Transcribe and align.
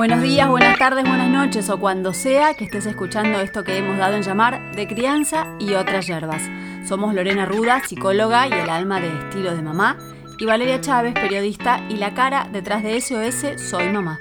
Buenos 0.00 0.22
días, 0.22 0.48
buenas 0.48 0.78
tardes, 0.78 1.04
buenas 1.04 1.28
noches 1.28 1.68
o 1.68 1.78
cuando 1.78 2.14
sea 2.14 2.54
que 2.54 2.64
estés 2.64 2.86
escuchando 2.86 3.38
esto 3.38 3.64
que 3.64 3.76
hemos 3.76 3.98
dado 3.98 4.16
en 4.16 4.22
llamar 4.22 4.74
de 4.74 4.88
crianza 4.88 5.46
y 5.58 5.74
otras 5.74 6.06
hierbas. 6.06 6.40
Somos 6.88 7.14
Lorena 7.14 7.44
Ruda, 7.44 7.82
psicóloga 7.86 8.48
y 8.48 8.52
el 8.52 8.70
alma 8.70 8.98
de 8.98 9.08
estilo 9.08 9.54
de 9.54 9.60
mamá, 9.60 9.98
y 10.38 10.46
Valeria 10.46 10.80
Chávez, 10.80 11.12
periodista 11.12 11.84
y 11.90 11.96
la 11.96 12.14
cara 12.14 12.48
detrás 12.50 12.82
de 12.82 12.98
SOS 12.98 13.60
Soy 13.60 13.90
Mamá. 13.90 14.18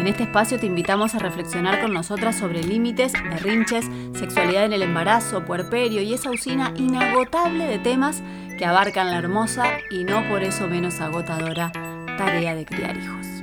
En 0.00 0.08
este 0.08 0.24
espacio 0.24 0.58
te 0.58 0.66
invitamos 0.66 1.14
a 1.14 1.20
reflexionar 1.20 1.80
con 1.80 1.94
nosotras 1.94 2.36
sobre 2.36 2.64
límites, 2.64 3.12
berrinches, 3.12 3.88
sexualidad 4.14 4.64
en 4.64 4.72
el 4.72 4.82
embarazo, 4.82 5.44
puerperio 5.44 6.02
y 6.02 6.12
esa 6.12 6.30
usina 6.30 6.72
inagotable 6.74 7.68
de 7.68 7.78
temas 7.78 8.20
que 8.58 8.66
abarcan 8.66 9.12
la 9.12 9.18
hermosa 9.18 9.78
y 9.90 10.02
no 10.02 10.28
por 10.28 10.42
eso 10.42 10.66
menos 10.66 11.00
agotadora 11.00 11.70
tarea 12.18 12.56
de 12.56 12.64
criar 12.66 12.96
hijos. 12.96 13.39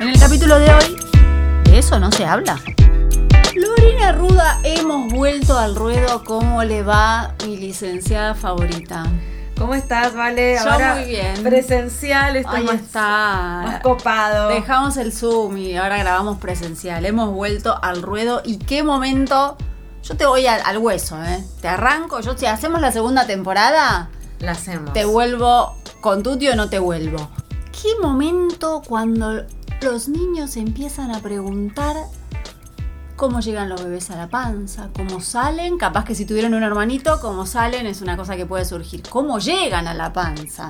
En 0.00 0.08
el 0.08 0.18
capítulo 0.18 0.58
de 0.58 0.72
hoy, 0.72 0.96
de 1.64 1.78
eso 1.78 1.98
no 1.98 2.10
se 2.12 2.24
habla. 2.24 2.58
Lorena 3.54 4.12
Ruda, 4.12 4.60
hemos 4.64 5.12
vuelto 5.12 5.58
al 5.58 5.74
ruedo. 5.74 6.22
¿Cómo 6.24 6.62
le 6.64 6.82
va 6.82 7.34
mi 7.44 7.56
licenciada 7.56 8.34
favorita? 8.34 9.04
¿Cómo 9.58 9.74
estás, 9.74 10.14
Vale? 10.14 10.56
Yo 10.62 10.70
ahora 10.70 10.94
muy 10.94 11.04
bien. 11.06 11.42
presencial, 11.42 12.36
está 12.36 12.52
Ahí 12.52 12.64
más, 12.64 12.76
está. 12.76 13.62
más 13.64 13.80
copado. 13.82 14.48
Dejamos 14.50 14.96
el 14.96 15.12
Zoom 15.12 15.56
y 15.58 15.76
ahora 15.76 15.98
grabamos 15.98 16.38
presencial. 16.38 17.04
Hemos 17.04 17.30
vuelto 17.32 17.76
al 17.82 18.02
ruedo 18.02 18.40
y 18.44 18.58
qué 18.58 18.82
momento. 18.84 19.56
Yo 20.04 20.16
te 20.16 20.26
voy 20.26 20.46
al, 20.46 20.60
al 20.64 20.78
hueso, 20.78 21.22
¿eh? 21.24 21.44
Te 21.60 21.66
arranco. 21.68 22.20
Yo, 22.20 22.38
si 22.38 22.46
hacemos 22.46 22.80
la 22.80 22.92
segunda 22.92 23.26
temporada, 23.26 24.10
La 24.38 24.52
hacemos. 24.52 24.92
te 24.92 25.04
vuelvo 25.04 25.74
con 26.00 26.22
tu 26.22 26.38
tío, 26.38 26.54
no 26.54 26.68
te 26.70 26.78
vuelvo. 26.78 27.28
¿Qué 27.72 27.88
momento 28.00 28.80
cuando 28.86 29.44
los 29.80 30.08
niños 30.08 30.56
empiezan 30.56 31.14
a 31.14 31.20
preguntar 31.20 31.96
cómo 33.16 33.40
llegan 33.40 33.68
los 33.68 33.82
bebés 33.82 34.10
a 34.10 34.16
la 34.16 34.28
panza, 34.28 34.90
cómo 34.94 35.20
salen? 35.20 35.78
Capaz 35.78 36.04
que 36.04 36.14
si 36.14 36.24
tuvieron 36.24 36.54
un 36.54 36.62
hermanito, 36.62 37.20
cómo 37.20 37.46
salen 37.46 37.86
es 37.86 38.00
una 38.00 38.16
cosa 38.16 38.36
que 38.36 38.46
puede 38.46 38.64
surgir. 38.64 39.02
¿Cómo 39.08 39.38
llegan 39.38 39.86
a 39.86 39.94
la 39.94 40.12
panza? 40.12 40.68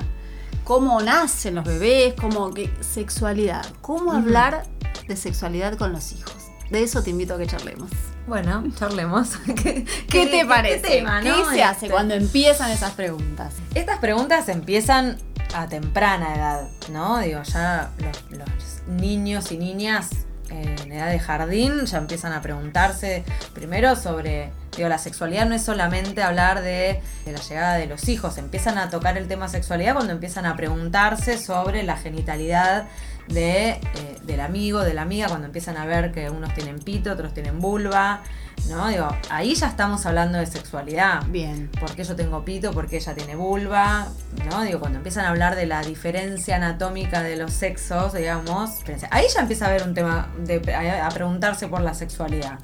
¿Cómo 0.63 1.01
nacen 1.01 1.55
los 1.55 1.65
bebés? 1.65 2.13
¿Cómo 2.19 2.51
sexualidad? 2.81 3.65
¿Cómo 3.81 4.13
hablar 4.13 4.63
de 5.07 5.15
sexualidad 5.15 5.77
con 5.77 5.91
los 5.91 6.11
hijos? 6.11 6.35
De 6.69 6.83
eso 6.83 7.01
te 7.01 7.09
invito 7.09 7.33
a 7.33 7.37
que 7.39 7.47
charlemos. 7.47 7.89
Bueno, 8.27 8.63
charlemos. 8.75 9.29
¿Qué, 9.45 9.85
¿Qué, 10.07 10.27
te 10.27 10.45
parece? 10.45 10.81
¿Qué, 10.83 10.97
tema, 10.97 11.21
¿Qué 11.21 11.29
no? 11.29 11.49
se 11.49 11.63
hace 11.63 11.85
Este, 11.87 11.89
cuando 11.89 12.13
empiezan 12.13 12.69
esas 12.69 12.91
preguntas? 12.91 13.55
Estas 13.73 13.97
preguntas 13.97 14.47
empiezan 14.49 15.17
a 15.53 15.67
temprana 15.67 16.35
edad, 16.35 16.67
¿no? 16.91 17.19
Digo, 17.19 17.41
ya 17.43 17.91
los, 18.29 18.81
niños 18.87 19.51
y 19.51 19.57
niñas 19.57 20.09
eh, 20.49 20.75
en 20.83 20.91
edad 20.91 21.11
de 21.11 21.19
jardín 21.19 21.85
ya 21.85 21.99
empiezan 21.99 22.33
a 22.33 22.41
preguntarse 22.41 23.23
primero 23.53 23.95
sobre, 23.95 24.51
digo, 24.75 24.89
la 24.89 24.97
sexualidad 24.97 25.45
no 25.45 25.55
es 25.55 25.63
solamente 25.63 26.23
hablar 26.23 26.61
de, 26.61 27.01
de 27.25 27.31
la 27.31 27.39
llegada 27.39 27.75
de 27.75 27.85
los 27.85 28.09
hijos, 28.09 28.37
empiezan 28.37 28.77
a 28.77 28.89
tocar 28.89 29.17
el 29.17 29.27
tema 29.27 29.47
sexualidad 29.47 29.93
cuando 29.93 30.13
empiezan 30.13 30.45
a 30.45 30.55
preguntarse 30.55 31.37
sobre 31.37 31.83
la 31.83 31.97
genitalidad 31.97 32.87
de, 33.29 33.69
eh, 33.69 33.79
del 34.23 34.39
amigo, 34.39 34.81
de 34.81 34.93
la 34.93 35.03
amiga, 35.03 35.27
cuando 35.27 35.47
empiezan 35.47 35.77
a 35.77 35.85
ver 35.85 36.11
que 36.11 36.29
unos 36.29 36.53
tienen 36.53 36.79
pito, 36.79 37.11
otros 37.11 37.33
tienen 37.33 37.59
vulva, 37.59 38.21
¿no? 38.67 38.87
Digo, 38.87 39.07
ahí 39.29 39.55
ya 39.55 39.67
estamos 39.67 40.05
hablando 40.05 40.37
de 40.37 40.45
sexualidad 40.45 41.23
Bien. 41.27 41.69
por 41.79 41.95
qué 41.95 42.03
yo 42.03 42.15
tengo 42.15 42.43
pito, 42.43 42.71
por 42.71 42.87
qué 42.87 42.97
ella 42.97 43.13
tiene 43.13 43.35
vulva, 43.35 44.07
¿no? 44.49 44.61
Digo, 44.61 44.79
cuando 44.79 44.97
empiezan 44.97 45.25
a 45.25 45.29
hablar 45.29 45.55
de 45.55 45.65
la 45.65 45.81
diferencia 45.81 46.57
anatómica 46.57 47.21
de 47.21 47.35
los 47.35 47.53
sexos, 47.53 48.13
digamos, 48.13 48.71
ahí 49.11 49.25
ya 49.33 49.41
empieza 49.41 49.65
a 49.65 49.69
haber 49.69 49.83
un 49.83 49.93
tema 49.93 50.29
de, 50.39 50.61
a 51.01 51.09
preguntarse 51.09 51.67
por 51.67 51.81
la 51.81 51.93
sexualidad. 51.93 52.59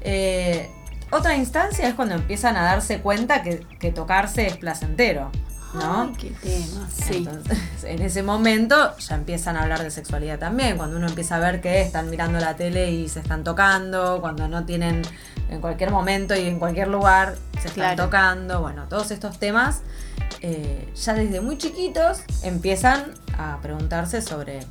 Eh, 0.00 0.70
otra 1.10 1.36
instancia 1.36 1.88
es 1.88 1.94
cuando 1.94 2.14
empiezan 2.14 2.56
a 2.56 2.62
darse 2.62 3.00
cuenta 3.00 3.42
que, 3.42 3.66
que 3.78 3.92
tocarse 3.92 4.46
es 4.46 4.56
placentero, 4.56 5.30
¿no? 5.74 6.02
Ay, 6.02 6.12
qué 6.18 6.30
tema. 6.30 6.88
Sí. 6.90 7.16
Entonces, 7.18 7.58
en 7.84 8.02
ese 8.02 8.22
momento 8.22 8.96
ya 8.98 9.14
empiezan 9.14 9.56
a 9.56 9.62
hablar 9.62 9.82
de 9.82 9.90
sexualidad 9.90 10.38
también, 10.38 10.76
cuando 10.76 10.96
uno 10.96 11.06
empieza 11.08 11.36
a 11.36 11.38
ver 11.38 11.60
que 11.60 11.82
están 11.82 12.10
mirando 12.10 12.38
la 12.40 12.56
tele 12.56 12.90
y 12.90 13.08
se 13.08 13.20
están 13.20 13.44
tocando, 13.44 14.20
cuando 14.20 14.48
no 14.48 14.64
tienen 14.64 15.02
en 15.50 15.60
cualquier 15.60 15.90
momento 15.90 16.34
y 16.36 16.46
en 16.46 16.58
cualquier 16.58 16.88
lugar 16.88 17.36
se 17.60 17.68
están 17.68 17.74
Claro. 17.94 18.04
tocando, 18.04 18.60
bueno, 18.60 18.86
todos 18.88 19.10
estos 19.10 19.38
temas 19.38 19.80
eh, 20.40 20.88
ya 20.94 21.14
desde 21.14 21.40
muy 21.40 21.58
chiquitos 21.58 22.20
empiezan 22.42 23.12
a 23.36 23.58
preguntarse 23.62 24.20
sobre, 24.22 24.58
eh, 24.58 24.64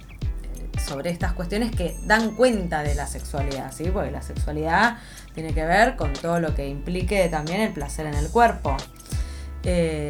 sobre 0.88 1.10
estas 1.10 1.34
cuestiones 1.34 1.72
que 1.76 1.98
dan 2.06 2.36
cuenta 2.36 2.84
de 2.84 2.96
la 2.96 3.08
sexualidad, 3.08 3.72
¿sí? 3.74 3.90
Porque 3.92 4.12
la 4.12 4.22
sexualidad 4.22 4.98
tiene 5.34 5.54
que 5.54 5.66
ver 5.66 5.96
con 5.96 6.14
todo 6.14 6.40
lo 6.40 6.56
que 6.56 6.68
implique 6.70 7.28
también 7.30 7.62
el 7.62 7.74
placer 7.74 8.06
en 8.06 8.14
el 8.14 8.30
cuerpo. 8.30 8.78
Eh, 9.64 10.10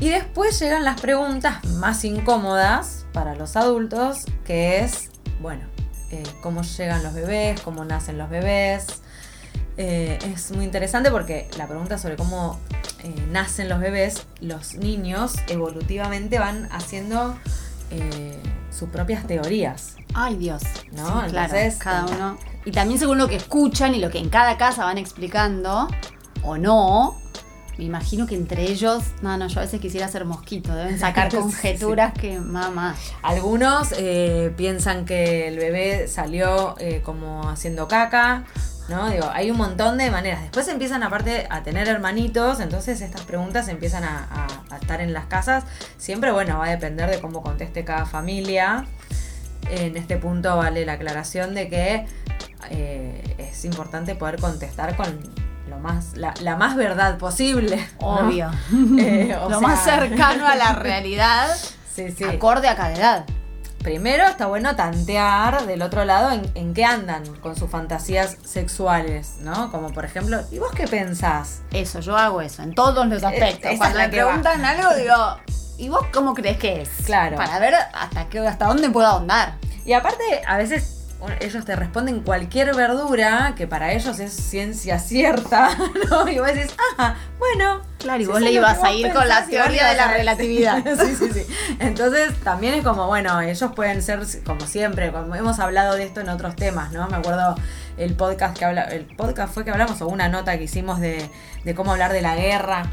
y 0.00 0.08
después 0.08 0.58
llegan 0.58 0.84
las 0.84 0.98
preguntas 0.98 1.62
más 1.74 2.04
incómodas 2.04 3.04
para 3.12 3.34
los 3.34 3.54
adultos, 3.56 4.24
que 4.44 4.80
es, 4.80 5.10
bueno, 5.40 5.62
eh, 6.10 6.22
cómo 6.40 6.62
llegan 6.62 7.02
los 7.02 7.12
bebés, 7.12 7.60
cómo 7.60 7.84
nacen 7.84 8.16
los 8.16 8.30
bebés. 8.30 8.86
Eh, 9.76 10.18
es 10.32 10.50
muy 10.52 10.64
interesante 10.64 11.10
porque 11.10 11.48
la 11.58 11.66
pregunta 11.66 11.98
sobre 11.98 12.16
cómo 12.16 12.58
eh, 13.02 13.14
nacen 13.30 13.68
los 13.68 13.78
bebés, 13.78 14.26
los 14.40 14.74
niños 14.74 15.34
evolutivamente 15.48 16.38
van 16.38 16.68
haciendo 16.72 17.36
sus 18.70 18.88
propias 18.88 19.26
teorías. 19.26 19.96
Ay, 20.14 20.36
Dios. 20.36 20.62
¿No? 20.92 21.24
Sí, 21.24 21.30
claro, 21.30 21.54
Entonces, 21.56 21.76
cada 21.76 22.06
uno. 22.06 22.38
Y 22.64 22.70
también 22.70 23.00
según 23.00 23.18
lo 23.18 23.26
que 23.26 23.34
escuchan 23.34 23.96
y 23.96 23.98
lo 23.98 24.10
que 24.10 24.18
en 24.18 24.30
cada 24.30 24.56
casa 24.56 24.84
van 24.84 24.96
explicando, 24.96 25.88
o 26.42 26.56
no, 26.56 27.19
me 27.80 27.86
imagino 27.86 28.26
que 28.26 28.34
entre 28.34 28.62
ellos, 28.70 29.02
no, 29.22 29.36
no, 29.36 29.48
yo 29.48 29.60
a 29.60 29.62
veces 29.64 29.80
quisiera 29.80 30.06
ser 30.08 30.24
mosquito, 30.24 30.74
deben 30.74 30.98
sacar 30.98 31.30
sí. 31.30 31.36
conjeturas 31.38 32.12
que, 32.12 32.38
mamá. 32.38 32.94
Algunos 33.22 33.92
eh, 33.96 34.52
piensan 34.56 35.04
que 35.06 35.48
el 35.48 35.56
bebé 35.56 36.06
salió 36.08 36.74
eh, 36.78 37.00
como 37.04 37.48
haciendo 37.48 37.88
caca, 37.88 38.44
¿no? 38.88 39.08
Digo, 39.08 39.28
hay 39.32 39.50
un 39.50 39.56
montón 39.56 39.96
de 39.98 40.10
maneras. 40.10 40.42
Después 40.42 40.68
empiezan 40.68 41.02
aparte 41.02 41.46
a 41.48 41.62
tener 41.62 41.88
hermanitos, 41.88 42.60
entonces 42.60 43.00
estas 43.00 43.22
preguntas 43.22 43.68
empiezan 43.68 44.04
a, 44.04 44.28
a- 44.30 44.74
a 44.74 44.78
estar 44.78 45.00
en 45.00 45.12
las 45.12 45.26
casas. 45.26 45.64
Siempre, 45.96 46.32
bueno, 46.32 46.58
va 46.58 46.66
a 46.66 46.70
depender 46.70 47.08
de 47.08 47.20
cómo 47.20 47.42
conteste 47.42 47.84
cada 47.84 48.04
familia. 48.04 48.86
En 49.70 49.96
este 49.96 50.16
punto 50.16 50.56
vale 50.56 50.84
la 50.84 50.94
aclaración 50.94 51.54
de 51.54 51.68
que 51.68 52.06
eh, 52.70 53.34
es 53.38 53.64
importante 53.64 54.14
poder 54.16 54.40
contestar 54.40 54.96
con 54.96 55.06
más, 55.80 56.16
la, 56.16 56.32
la 56.40 56.56
más 56.56 56.76
verdad 56.76 57.18
posible. 57.18 57.84
¿no? 58.00 58.06
Obvio. 58.26 58.50
Eh, 58.98 59.36
o 59.42 59.48
lo 59.50 59.58
sea- 59.58 59.68
más 59.68 59.82
cercano 59.84 60.46
a 60.46 60.54
la 60.56 60.72
realidad, 60.74 61.48
Sí, 61.94 62.12
sí. 62.12 62.22
acorde 62.24 62.68
a 62.68 62.76
cada 62.76 62.94
edad. 62.94 63.24
Primero 63.82 64.24
está 64.26 64.44
bueno 64.46 64.76
tantear 64.76 65.64
del 65.66 65.80
otro 65.80 66.04
lado 66.04 66.32
en, 66.32 66.42
en 66.54 66.74
qué 66.74 66.84
andan 66.84 67.24
con 67.36 67.56
sus 67.56 67.70
fantasías 67.70 68.36
sexuales, 68.44 69.36
¿no? 69.40 69.70
Como 69.72 69.88
por 69.90 70.04
ejemplo, 70.04 70.40
¿y 70.52 70.58
vos 70.58 70.70
qué 70.74 70.86
pensás? 70.86 71.62
Eso, 71.72 72.00
yo 72.00 72.14
hago 72.16 72.42
eso, 72.42 72.62
en 72.62 72.74
todos 72.74 73.06
los 73.06 73.24
aspectos. 73.24 73.60
esa 73.64 73.70
es 73.72 73.78
Cuando 73.78 73.98
me 73.98 74.04
va. 74.04 74.10
preguntan 74.10 74.64
algo, 74.66 74.94
digo, 74.96 75.14
¿y 75.78 75.88
vos 75.88 76.06
cómo 76.12 76.34
crees 76.34 76.58
que 76.58 76.82
es? 76.82 76.90
Claro. 77.06 77.36
Para 77.36 77.58
ver 77.58 77.74
hasta 77.94 78.28
qué, 78.28 78.40
hasta 78.46 78.66
dónde 78.66 78.90
puedo 78.90 79.06
ahondar. 79.06 79.54
Y 79.86 79.94
aparte, 79.94 80.42
a 80.46 80.58
veces 80.58 80.89
ellos 81.40 81.64
te 81.64 81.76
responden 81.76 82.20
cualquier 82.20 82.74
verdura 82.74 83.54
que 83.56 83.66
para 83.66 83.92
ellos 83.92 84.18
es 84.20 84.32
ciencia 84.32 84.98
cierta, 84.98 85.76
¿no? 86.10 86.28
Y 86.28 86.38
vos 86.38 86.48
decís, 86.48 86.74
ah, 86.98 87.14
bueno. 87.38 87.82
Claro, 87.98 88.22
y 88.22 88.24
si 88.24 88.30
vos 88.30 88.40
le 88.40 88.52
ibas 88.52 88.82
a 88.82 88.92
ir 88.92 89.12
con 89.12 89.28
la 89.28 89.44
teoría 89.44 89.88
de 89.88 89.96
la 89.96 90.08
relatividad. 90.08 90.82
Sí, 91.00 91.14
sí, 91.14 91.30
sí. 91.32 91.46
Entonces 91.78 92.34
también 92.42 92.74
es 92.74 92.84
como, 92.84 93.06
bueno, 93.06 93.40
ellos 93.40 93.72
pueden 93.76 94.02
ser, 94.02 94.20
como 94.44 94.66
siempre, 94.66 95.12
como 95.12 95.34
hemos 95.34 95.58
hablado 95.58 95.96
de 95.96 96.04
esto 96.04 96.20
en 96.20 96.30
otros 96.30 96.56
temas, 96.56 96.92
¿no? 96.92 97.06
Me 97.08 97.16
acuerdo 97.16 97.54
el 97.98 98.14
podcast 98.14 98.56
que 98.56 98.64
habla, 98.64 98.84
el 98.84 99.04
podcast 99.04 99.52
fue 99.52 99.64
que 99.64 99.70
hablamos, 99.70 100.00
o 100.00 100.08
una 100.08 100.28
nota 100.28 100.56
que 100.56 100.64
hicimos 100.64 101.00
de, 101.00 101.28
de 101.64 101.74
cómo 101.74 101.92
hablar 101.92 102.12
de 102.12 102.22
la 102.22 102.34
guerra. 102.34 102.90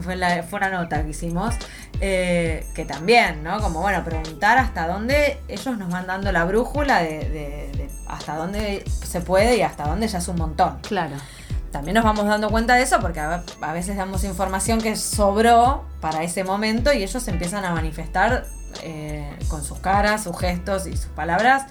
Fue, 0.00 0.14
la, 0.14 0.44
fue 0.44 0.58
una 0.58 0.70
nota 0.70 1.02
que 1.02 1.10
hicimos, 1.10 1.56
eh, 2.00 2.66
que 2.74 2.84
también, 2.84 3.42
¿no? 3.42 3.60
Como, 3.60 3.80
bueno, 3.80 4.04
preguntar 4.04 4.58
hasta 4.58 4.86
dónde 4.86 5.40
ellos 5.48 5.78
nos 5.78 5.90
van 5.90 6.06
dando 6.06 6.30
la 6.32 6.44
brújula 6.44 6.98
de, 7.02 7.18
de- 7.28 7.70
de 7.76 7.90
hasta 8.06 8.36
dónde 8.36 8.84
se 8.86 9.20
puede 9.20 9.56
y 9.56 9.62
hasta 9.62 9.84
dónde 9.88 10.06
ya 10.08 10.18
es 10.18 10.28
un 10.28 10.36
montón. 10.36 10.78
Claro. 10.82 11.16
También 11.72 11.94
nos 11.94 12.04
vamos 12.04 12.26
dando 12.26 12.48
cuenta 12.50 12.74
de 12.74 12.82
eso 12.82 13.00
porque 13.00 13.20
a, 13.20 13.42
a 13.60 13.72
veces 13.72 13.96
damos 13.96 14.24
información 14.24 14.80
que 14.80 14.96
sobró 14.96 15.84
para 16.00 16.22
ese 16.22 16.44
momento 16.44 16.92
y 16.92 17.02
ellos 17.02 17.26
empiezan 17.28 17.64
a 17.64 17.72
manifestar 17.72 18.44
eh, 18.82 19.36
con 19.48 19.62
sus 19.64 19.78
caras, 19.78 20.22
sus 20.24 20.38
gestos 20.38 20.86
y 20.86 20.96
sus 20.96 21.06
palabras 21.06 21.64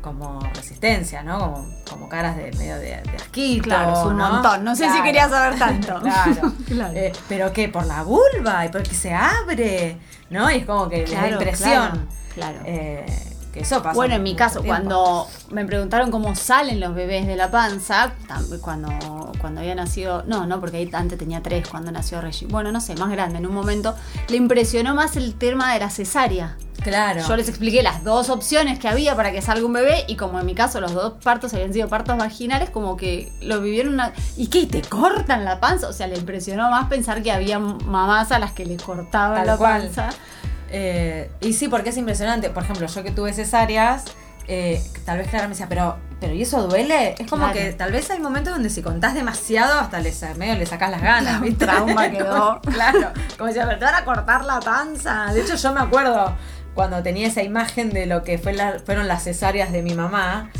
como 0.00 0.40
resistencia, 0.54 1.22
¿no? 1.22 1.38
Como, 1.38 1.68
como 1.88 2.08
caras 2.08 2.36
de 2.36 2.50
medio 2.52 2.76
de, 2.76 3.00
de 3.02 3.16
asquito. 3.16 3.64
Claro, 3.64 3.92
es 3.92 3.98
un 4.06 4.16
¿no? 4.16 4.32
montón. 4.32 4.64
No 4.64 4.74
sé 4.76 4.90
si 4.90 5.02
quería 5.02 5.28
saber 5.28 5.58
tanto. 5.58 6.00
claro. 6.02 6.52
Claro. 6.70 6.94
Eh, 6.96 7.12
pero 7.28 7.52
que 7.52 7.68
por 7.68 7.84
la 7.86 8.02
vulva 8.04 8.64
y 8.64 8.68
porque 8.68 8.94
se 8.94 9.12
abre, 9.12 9.96
¿no? 10.30 10.50
Y 10.50 10.56
es 10.58 10.66
como 10.66 10.88
que 10.88 11.02
Claro, 11.04 11.32
impresión. 11.32 12.06
Claro. 12.34 12.58
claro. 12.58 12.58
Eh, 12.64 13.04
Que 13.52 13.60
eso 13.60 13.82
pasa. 13.82 13.94
Bueno, 13.96 14.14
en 14.14 14.22
mi 14.22 14.36
caso, 14.36 14.60
tiempo. 14.60 14.68
cuando 14.68 15.26
me 15.50 15.64
preguntaron 15.64 16.12
cómo 16.12 16.36
salen 16.36 16.78
los 16.78 16.94
bebés 16.94 17.26
de 17.26 17.34
la 17.34 17.50
panza, 17.50 18.12
cuando, 18.60 19.32
cuando 19.40 19.60
había 19.60 19.74
nacido, 19.74 20.22
no, 20.28 20.46
no, 20.46 20.60
porque 20.60 20.76
ahí 20.76 20.88
antes 20.92 21.18
tenía 21.18 21.42
tres 21.42 21.66
cuando 21.68 21.90
nació 21.90 22.20
Reggie, 22.20 22.46
bueno, 22.46 22.70
no 22.70 22.80
sé, 22.80 22.94
más 22.94 23.10
grande, 23.10 23.38
en 23.38 23.46
un 23.46 23.54
momento, 23.54 23.96
le 24.28 24.36
impresionó 24.36 24.94
más 24.94 25.16
el 25.16 25.34
tema 25.34 25.72
de 25.74 25.80
la 25.80 25.90
cesárea. 25.90 26.56
Claro. 26.82 27.20
Yo 27.26 27.36
les 27.36 27.48
expliqué 27.48 27.82
las 27.82 28.04
dos 28.04 28.30
opciones 28.30 28.78
que 28.78 28.88
había 28.88 29.14
para 29.16 29.32
que 29.32 29.42
salga 29.42 29.64
un 29.66 29.72
bebé 29.72 30.04
y 30.08 30.16
como 30.16 30.40
en 30.40 30.46
mi 30.46 30.54
caso 30.54 30.80
los 30.80 30.92
dos 30.94 31.14
partos 31.22 31.52
habían 31.54 31.72
sido 31.72 31.88
partos 31.88 32.16
vaginales, 32.16 32.70
como 32.70 32.96
que 32.96 33.30
lo 33.42 33.60
vivieron 33.60 33.94
una... 33.94 34.12
¿Y 34.36 34.48
qué? 34.48 34.66
¿Te 34.66 34.82
cortan 34.82 35.44
la 35.44 35.60
panza? 35.60 35.88
O 35.88 35.92
sea, 35.92 36.06
le 36.06 36.16
impresionó 36.16 36.70
más 36.70 36.88
pensar 36.88 37.22
que 37.22 37.32
había 37.32 37.58
mamás 37.58 38.32
a 38.32 38.38
las 38.38 38.52
que 38.52 38.64
les 38.64 38.82
cortaban 38.82 39.36
Tal 39.38 39.46
la 39.46 39.56
cual. 39.56 39.82
panza. 39.82 40.08
Eh, 40.70 41.30
y 41.40 41.52
sí, 41.52 41.68
porque 41.68 41.90
es 41.90 41.96
impresionante. 41.96 42.50
Por 42.50 42.62
ejemplo, 42.62 42.86
yo 42.86 43.02
que 43.02 43.10
tuve 43.10 43.32
cesáreas, 43.32 44.04
eh, 44.48 44.82
tal 45.04 45.18
vez 45.18 45.28
Clara 45.28 45.46
me 45.46 45.50
decía, 45.50 45.66
pero, 45.68 45.96
pero 46.20 46.32
¿y 46.32 46.42
eso 46.42 46.62
duele? 46.66 47.14
Es 47.18 47.28
como 47.28 47.44
Claro. 47.44 47.58
que 47.58 47.72
tal 47.72 47.92
vez 47.92 48.08
hay 48.10 48.20
momentos 48.20 48.52
donde 48.52 48.70
si 48.70 48.82
contás 48.82 49.14
demasiado, 49.14 49.78
hasta 49.80 50.00
les, 50.00 50.22
medio 50.36 50.54
le 50.54 50.66
sacás 50.66 50.90
las 50.90 51.02
ganas, 51.02 51.40
¿viste? 51.42 51.66
trauma 51.66 52.10
quedó. 52.10 52.60
claro. 52.72 53.10
Como 53.36 53.50
te 53.52 53.58
van 53.64 53.94
a 53.94 54.04
cortar 54.04 54.44
la 54.44 54.60
panza. 54.60 55.26
De 55.32 55.42
hecho, 55.42 55.56
yo 55.56 55.72
me 55.72 55.80
acuerdo 55.80 56.32
cuando 56.74 57.02
tenía 57.02 57.26
esa 57.28 57.42
imagen 57.42 57.90
de 57.90 58.06
lo 58.06 58.22
que 58.22 58.38
fue 58.38 58.52
la- 58.52 58.78
fueron 58.84 59.08
las 59.08 59.24
cesáreas 59.24 59.72
de 59.72 59.82
mi 59.82 59.94
mamá 59.94 60.50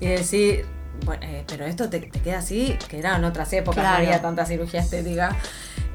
y 0.00 0.06
decir. 0.06 0.66
Bueno, 1.04 1.22
eh, 1.26 1.44
pero 1.46 1.66
esto 1.66 1.90
te, 1.90 2.00
te 2.00 2.20
queda 2.20 2.38
así, 2.38 2.74
que 2.88 2.98
eran 2.98 3.22
otras 3.24 3.52
épocas, 3.52 3.82
Claro. 3.82 3.98
no 4.02 4.06
había 4.08 4.22
tanta 4.22 4.46
cirugía 4.46 4.80
estética. 4.80 5.36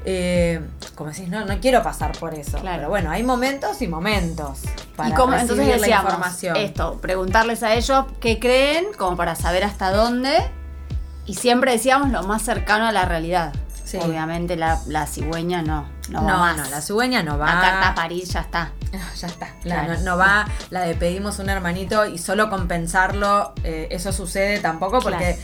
Eh, 0.04 0.60
como 0.94 1.10
decís, 1.10 1.28
no, 1.28 1.44
no 1.44 1.58
quiero 1.60 1.82
pasar 1.82 2.12
por 2.18 2.34
eso. 2.34 2.58
Claro. 2.58 2.76
Pero 2.78 2.88
bueno, 2.88 3.10
hay 3.10 3.24
momentos 3.24 3.82
y 3.82 3.88
momentos 3.88 4.60
para 4.96 5.08
y 5.08 5.12
recibir 5.12 5.40
entonces 5.40 5.66
la 5.66 5.72
decíamos 5.76 6.04
información. 6.12 6.56
esto, 6.56 6.98
preguntarles 7.00 7.62
a 7.64 7.74
ellos 7.74 8.04
qué 8.20 8.38
creen, 8.38 8.86
como 8.96 9.16
para 9.16 9.34
saber 9.34 9.64
hasta 9.64 9.90
dónde. 9.90 10.32
Y 11.26 11.34
siempre 11.34 11.72
decíamos 11.72 12.10
lo 12.10 12.22
más 12.22 12.42
cercano 12.42 12.86
a 12.86 12.92
la 12.92 13.04
realidad. 13.04 13.52
Sí. 13.92 13.98
Obviamente 14.02 14.56
la, 14.56 14.78
la 14.86 15.06
cigüeña 15.06 15.62
no. 15.62 15.86
No, 16.08 16.20
No, 16.22 16.26
va 16.38 16.52
no, 16.52 16.58
más. 16.58 16.70
la 16.70 16.80
cigüeña 16.80 17.22
no 17.22 17.38
va. 17.38 17.46
La 17.54 17.60
carta 17.60 17.88
a 17.90 17.94
París 17.94 18.30
ya 18.30 18.40
está. 18.40 18.72
Ah, 18.94 18.98
ya 19.16 19.26
está. 19.26 19.46
La- 19.64 19.84
Claro. 19.84 19.94
no, 19.94 20.00
no 20.00 20.16
va 20.18 20.46
la 20.68 20.80
de 20.82 20.94
pedimos 20.94 21.38
un 21.38 21.48
hermanito 21.48 22.04
y 22.06 22.18
solo 22.18 22.50
compensarlo, 22.50 23.54
eh, 23.64 23.88
eso 23.90 24.12
sucede 24.12 24.58
tampoco 24.58 25.00
porque, 25.00 25.38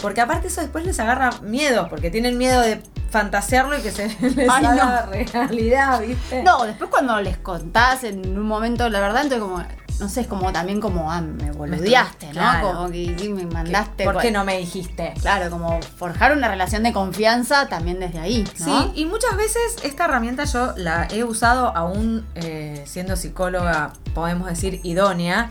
porque 0.00 0.22
aparte 0.22 0.48
eso 0.48 0.62
después 0.62 0.86
les 0.86 0.98
agarra 1.00 1.30
miedo, 1.42 1.88
porque 1.90 2.10
tienen 2.10 2.38
miedo 2.38 2.60
de 2.62 2.82
fantasearlo 3.10 3.78
y 3.78 3.82
que 3.82 3.90
se 3.90 4.08
les 4.20 4.48
Ay, 4.48 4.64
haga 4.64 5.06
realidad, 5.32 6.00
¿viste? 6.00 6.42
No, 6.42 6.64
después 6.64 6.88
cuando 6.90 7.20
les 7.20 7.36
contás 7.36 8.04
en 8.04 8.38
un 8.38 8.46
momento 8.46 8.88
la 8.88 9.00
verdad, 9.00 9.22
entonces 9.24 9.40
como, 9.46 9.62
no 10.00 10.08
sé, 10.08 10.22
es 10.22 10.26
como 10.26 10.52
también 10.52 10.80
como, 10.80 11.10
ah, 11.10 11.20
me 11.20 11.52
boludeaste, 11.52 12.26
¿no? 12.26 12.32
Claro. 12.32 12.72
Como 12.72 12.90
que 12.90 13.06
me 13.34 13.40
¿Qué- 13.42 13.46
mandaste. 13.46 14.04
¿Por 14.04 14.18
qué 14.20 14.30
no 14.30 14.44
me 14.44 14.58
dijiste? 14.58 15.14
Claro, 15.20 15.50
como 15.50 15.80
forjar 15.96 16.36
una 16.36 16.48
relación 16.48 16.82
de 16.82 16.92
confianza 16.92 17.68
también 17.68 18.00
desde 18.00 18.18
ahí, 18.18 18.44
¿no? 18.60 18.64
Sí, 18.64 18.92
y 18.96 19.06
muchas 19.06 19.36
veces 19.36 19.76
esta 19.84 20.06
herramienta 20.06 20.44
yo 20.44 20.74
la 20.76 21.06
he 21.10 21.22
usado 21.24 21.76
aún 21.76 22.26
eh, 22.34 22.82
siendo 22.86 23.16
psicóloga, 23.16 23.92
podemos 24.14 24.48
decir, 24.48 24.80
idónea. 24.82 25.50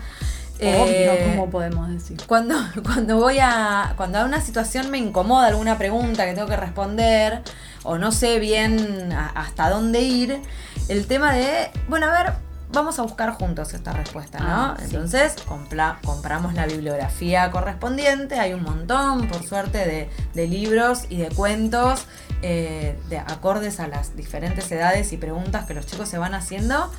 Eh, 0.60 0.78
Obvio, 1.18 1.30
¿cómo 1.32 1.50
podemos 1.50 1.88
decir? 1.88 2.16
Cuando, 2.28 2.54
cuando 2.84 3.16
voy 3.16 3.38
a. 3.40 3.94
Cuando 3.96 4.18
a 4.20 4.24
una 4.24 4.40
situación 4.40 4.88
me 4.90 4.98
incomoda 4.98 5.48
alguna 5.48 5.78
pregunta 5.78 6.26
que 6.26 6.32
tengo 6.34 6.46
que 6.46 6.56
responder, 6.56 7.42
o 7.82 7.98
no 7.98 8.12
sé 8.12 8.38
bien 8.38 9.12
a- 9.12 9.30
hasta 9.30 9.68
dónde 9.68 10.02
ir, 10.02 10.40
el 10.88 11.06
tema 11.08 11.32
de. 11.32 11.70
Bueno, 11.88 12.06
a 12.06 12.10
ver, 12.22 12.32
vamos 12.74 12.98
a 12.98 13.02
buscar 13.02 13.32
juntos 13.32 13.72
esta 13.74 13.92
respuesta, 13.92 14.38
¿no? 14.40 14.46
Ah, 14.48 14.76
sí. 14.78 14.84
Entonces, 14.86 15.36
compla- 15.46 15.98
compramos 16.04 16.54
la 16.54 16.66
bibliografía 16.66 17.50
correspondiente. 17.50 18.38
Hay 18.38 18.52
un 18.52 18.62
montón, 18.62 19.28
por 19.28 19.42
suerte, 19.44 19.78
de, 19.78 20.10
de 20.34 20.46
libros 20.46 21.04
y 21.08 21.18
de 21.18 21.28
cuentos. 21.28 22.06
eh, 22.46 22.98
de 23.08 23.18
acordes 23.18 23.80
a 23.80 23.88
las 23.88 24.16
diferentes 24.16 24.70
edades 24.70 25.14
y 25.14 25.16
preguntas 25.16 25.64
que 25.64 25.72
los 25.72 25.86
chicos 25.86 26.10
se 26.10 26.18
van 26.18 26.34
haciendo 26.34 26.92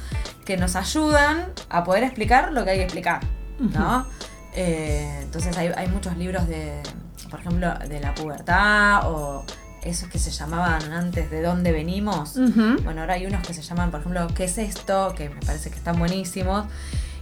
que 0.43 0.57
nos 0.57 0.75
ayudan 0.75 1.45
a 1.69 1.83
poder 1.83 2.03
explicar 2.03 2.51
lo 2.51 2.63
que 2.65 2.71
hay 2.71 2.77
que 2.77 2.83
explicar, 2.85 3.19
¿no? 3.59 4.07
Eh, 4.55 5.19
entonces 5.21 5.55
hay, 5.57 5.67
hay 5.77 5.87
muchos 5.87 6.17
libros 6.17 6.47
de, 6.47 6.81
por 7.29 7.41
ejemplo, 7.41 7.73
de 7.87 7.99
la 7.99 8.15
pubertad 8.15 9.01
o 9.11 9.45
esos 9.85 10.09
que 10.09 10.19
se 10.19 10.31
llamaban 10.31 10.91
antes 10.91 11.29
de 11.31 11.41
dónde 11.41 11.71
venimos. 11.71 12.33
Bueno, 12.83 13.01
ahora 13.01 13.13
hay 13.13 13.25
unos 13.25 13.45
que 13.47 13.53
se 13.53 13.61
llaman, 13.61 13.91
por 13.91 14.01
ejemplo, 14.01 14.27
¿qué 14.35 14.45
es 14.45 14.57
esto? 14.57 15.13
Que 15.15 15.29
me 15.29 15.39
parece 15.41 15.69
que 15.69 15.77
están 15.77 15.97
buenísimos. 15.99 16.65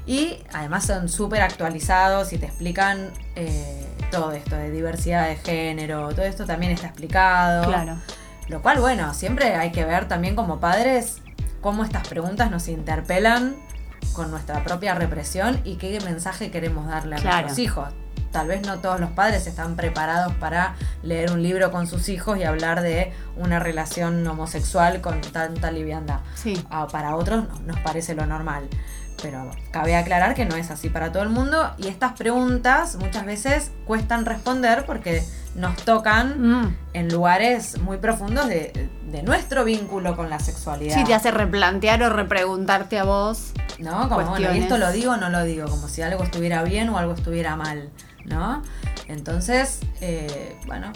Y 0.05 0.37
además 0.53 0.85
son 0.85 1.07
súper 1.07 1.41
actualizados 1.41 2.33
y 2.33 2.37
te 2.37 2.45
explican 2.47 3.11
eh, 3.35 3.85
todo 4.11 4.31
esto 4.33 4.55
de 4.55 4.69
diversidad 4.71 5.27
de 5.29 5.35
género, 5.37 6.09
todo 6.09 6.23
esto 6.25 6.45
también 6.45 6.71
está 6.71 6.87
explicado. 6.87 7.65
Claro. 7.67 7.97
Lo 8.49 8.61
cual, 8.61 8.79
bueno, 8.79 9.13
siempre 9.13 9.55
hay 9.55 9.71
que 9.71 9.85
ver 9.85 10.07
también 10.07 10.35
como 10.35 10.59
padres 10.59 11.17
cómo 11.61 11.85
estas 11.85 12.05
preguntas 12.07 12.51
nos 12.51 12.67
interpelan 12.67 13.55
con 14.11 14.29
nuestra 14.31 14.61
propia 14.65 14.93
represión 14.93 15.61
y 15.63 15.75
qué 15.77 15.97
mensaje 16.03 16.51
queremos 16.51 16.87
darle 16.87 17.15
a 17.15 17.19
Claro. 17.19 17.37
nuestros 17.47 17.59
hijos. 17.59 17.87
Tal 18.33 18.47
vez 18.47 18.63
no 18.67 18.79
todos 18.79 18.99
los 18.99 19.11
padres 19.11 19.47
están 19.47 19.75
preparados 19.77 20.33
para 20.33 20.73
leer 21.03 21.31
un 21.31 21.41
libro 21.41 21.71
con 21.71 21.87
sus 21.87 22.09
hijos 22.09 22.37
y 22.37 22.43
hablar 22.43 22.81
de 22.81 23.13
una 23.37 23.59
relación 23.59 24.27
homosexual 24.27 24.99
con 24.99 25.21
tanta 25.21 25.71
liviandad. 25.71 26.19
Sí. 26.35 26.61
Ah, 26.69 26.87
para 26.91 27.15
otros 27.15 27.47
no- 27.47 27.59
nos 27.67 27.79
parece 27.79 28.15
lo 28.15 28.25
normal. 28.25 28.67
Pero 29.21 29.51
cabe 29.71 29.95
aclarar 29.95 30.33
que 30.33 30.43
no 30.45 30.55
es 30.55 30.71
así 30.71 30.89
para 30.89 31.11
todo 31.13 31.23
el 31.23 31.29
mundo 31.29 31.71
y 31.77 31.87
estas 31.87 32.13
preguntas 32.13 32.95
muchas 32.95 33.25
veces 33.25 33.71
cuestan 33.85 34.25
responder 34.25 34.85
porque 34.85 35.23
nos 35.55 35.75
tocan 35.77 36.41
Mm. 36.63 36.75
en 36.93 37.09
lugares 37.13 37.79
muy 37.79 37.97
profundos 37.97 38.47
de, 38.47 38.89
de 39.11 39.21
nuestro 39.23 39.63
vínculo 39.63 40.15
con 40.17 40.29
la 40.31 40.39
sexualidad. 40.39 40.95
Sí, 40.95 41.03
te 41.03 41.13
hace 41.13 41.29
replantear 41.31 42.01
o 42.01 42.09
repreguntarte 42.09 42.97
a 42.97 43.03
vos. 43.03 43.53
¿No? 43.79 44.09
Como, 44.09 44.25
bueno, 44.31 44.53
¿y 44.53 44.59
esto 44.59 44.77
lo 44.77 44.91
digo 44.91 45.13
o 45.13 45.17
no 45.17 45.29
lo 45.29 45.43
digo? 45.43 45.67
Como 45.69 45.87
si 45.87 46.01
algo 46.01 46.23
estuviera 46.23 46.63
bien 46.63 46.89
o 46.89 46.97
algo 46.97 47.13
estuviera 47.13 47.55
mal, 47.55 47.89
¿no? 48.25 48.61
Entonces, 49.07 49.79
eh, 50.01 50.55
bueno, 50.65 50.91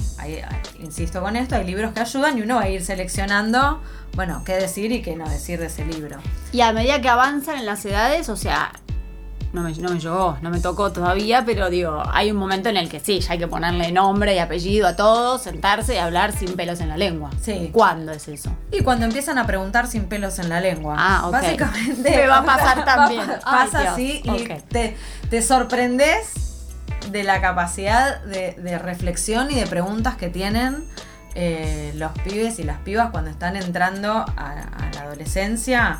insisto 0.79 1.21
con 1.21 1.35
esto, 1.35 1.55
hay 1.55 1.65
libros 1.65 1.93
que 1.93 1.99
ayudan 1.99 2.37
y 2.37 2.41
uno 2.41 2.55
va 2.55 2.63
a 2.63 2.69
ir 2.69 2.83
seleccionando, 2.83 3.81
bueno, 4.15 4.43
qué 4.45 4.53
decir 4.55 4.91
y 4.91 5.01
qué 5.01 5.15
no 5.15 5.27
decir 5.29 5.59
de 5.59 5.67
ese 5.67 5.85
libro. 5.85 6.17
Y 6.51 6.61
a 6.61 6.71
medida 6.71 7.01
que 7.01 7.09
avanzan 7.09 7.57
en 7.59 7.65
las 7.65 7.83
edades, 7.85 8.29
o 8.29 8.35
sea, 8.37 8.71
no 9.53 9.61
me, 9.63 9.73
no 9.75 9.89
me 9.89 9.99
llegó, 9.99 10.37
no 10.41 10.49
me 10.49 10.59
tocó 10.59 10.91
todavía, 10.91 11.43
pero 11.45 11.69
digo, 11.69 12.03
hay 12.11 12.31
un 12.31 12.37
momento 12.37 12.69
en 12.69 12.77
el 12.77 12.89
que 12.89 12.99
sí, 12.99 13.19
ya 13.21 13.33
hay 13.33 13.39
que 13.39 13.47
ponerle 13.47 13.91
nombre 13.91 14.35
y 14.35 14.39
apellido 14.39 14.87
a 14.87 14.95
todo, 14.95 15.37
sentarse 15.39 15.95
y 15.95 15.97
hablar 15.97 16.31
sin 16.37 16.53
pelos 16.55 16.79
en 16.81 16.89
la 16.89 16.97
lengua. 16.97 17.29
Sí. 17.41 17.69
¿Cuándo 17.73 18.11
es 18.11 18.27
eso? 18.27 18.51
Y 18.71 18.81
cuando 18.83 19.05
empiezan 19.05 19.37
a 19.37 19.45
preguntar 19.47 19.87
sin 19.87 20.05
pelos 20.05 20.39
en 20.39 20.49
la 20.49 20.59
lengua. 20.61 20.95
Ah, 20.97 21.27
ok. 21.27 21.31
Básicamente. 21.33 22.09
Me 22.09 22.27
va 22.27 22.37
a 22.39 22.45
pasar 22.45 22.85
también. 22.85 23.25
pa- 23.25 23.39
Ay, 23.45 23.65
Pasa 23.65 23.81
Dios. 23.81 23.93
así 23.93 24.21
y 24.23 24.43
te, 24.69 24.97
te 25.29 25.41
sorprendes 25.41 26.46
de 27.11 27.23
la 27.23 27.41
capacidad 27.41 28.21
de, 28.23 28.53
de 28.53 28.77
reflexión 28.77 29.51
y 29.51 29.55
de 29.55 29.67
preguntas 29.67 30.15
que 30.17 30.29
tienen 30.29 30.85
eh, 31.35 31.91
los 31.95 32.11
pibes 32.23 32.57
y 32.59 32.63
las 32.63 32.79
pibas 32.79 33.11
cuando 33.11 33.29
están 33.29 33.55
entrando 33.55 34.09
a, 34.11 34.25
a 34.35 34.91
la 34.93 35.01
adolescencia. 35.01 35.99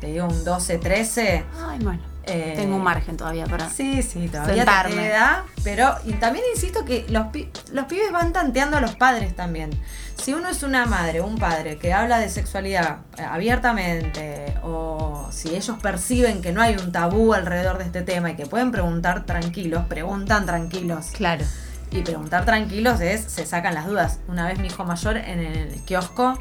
Te 0.00 0.08
digo 0.08 0.26
un 0.26 0.44
12, 0.44 0.78
13. 0.78 1.44
Ay, 1.66 1.78
bueno. 1.82 2.15
Eh, 2.26 2.54
Tengo 2.56 2.76
un 2.76 2.82
margen 2.82 3.16
todavía 3.16 3.46
para. 3.46 3.70
Sí, 3.70 4.02
sí, 4.02 4.28
todavía 4.28 4.56
sentarme. 4.56 4.94
te 4.94 5.00
queda. 5.02 5.44
Pero 5.64 5.94
y 6.04 6.12
también 6.14 6.44
insisto 6.54 6.84
que 6.84 7.06
los, 7.08 7.28
pi- 7.28 7.48
los 7.72 7.86
pibes 7.86 8.10
van 8.12 8.32
tanteando 8.32 8.76
a 8.76 8.80
los 8.80 8.96
padres 8.96 9.34
también. 9.36 9.70
Si 10.16 10.32
uno 10.34 10.48
es 10.48 10.62
una 10.62 10.86
madre 10.86 11.20
o 11.20 11.26
un 11.26 11.38
padre 11.38 11.76
que 11.78 11.92
habla 11.92 12.18
de 12.18 12.28
sexualidad 12.28 12.98
eh, 13.18 13.22
abiertamente 13.22 14.54
o 14.62 15.28
si 15.30 15.54
ellos 15.54 15.76
perciben 15.82 16.40
que 16.42 16.52
no 16.52 16.62
hay 16.62 16.76
un 16.76 16.92
tabú 16.92 17.34
alrededor 17.34 17.78
de 17.78 17.84
este 17.84 18.02
tema 18.02 18.30
y 18.30 18.36
que 18.36 18.46
pueden 18.46 18.70
preguntar 18.72 19.24
tranquilos, 19.26 19.84
preguntan 19.86 20.46
tranquilos. 20.46 21.06
Claro. 21.12 21.44
Y 21.90 22.00
preguntar 22.02 22.44
tranquilos 22.44 23.00
es, 23.00 23.22
se 23.24 23.46
sacan 23.46 23.74
las 23.74 23.86
dudas. 23.86 24.18
Una 24.28 24.46
vez 24.46 24.58
mi 24.58 24.66
hijo 24.68 24.84
mayor 24.84 25.16
en 25.16 25.38
el 25.40 25.80
kiosco 25.84 26.38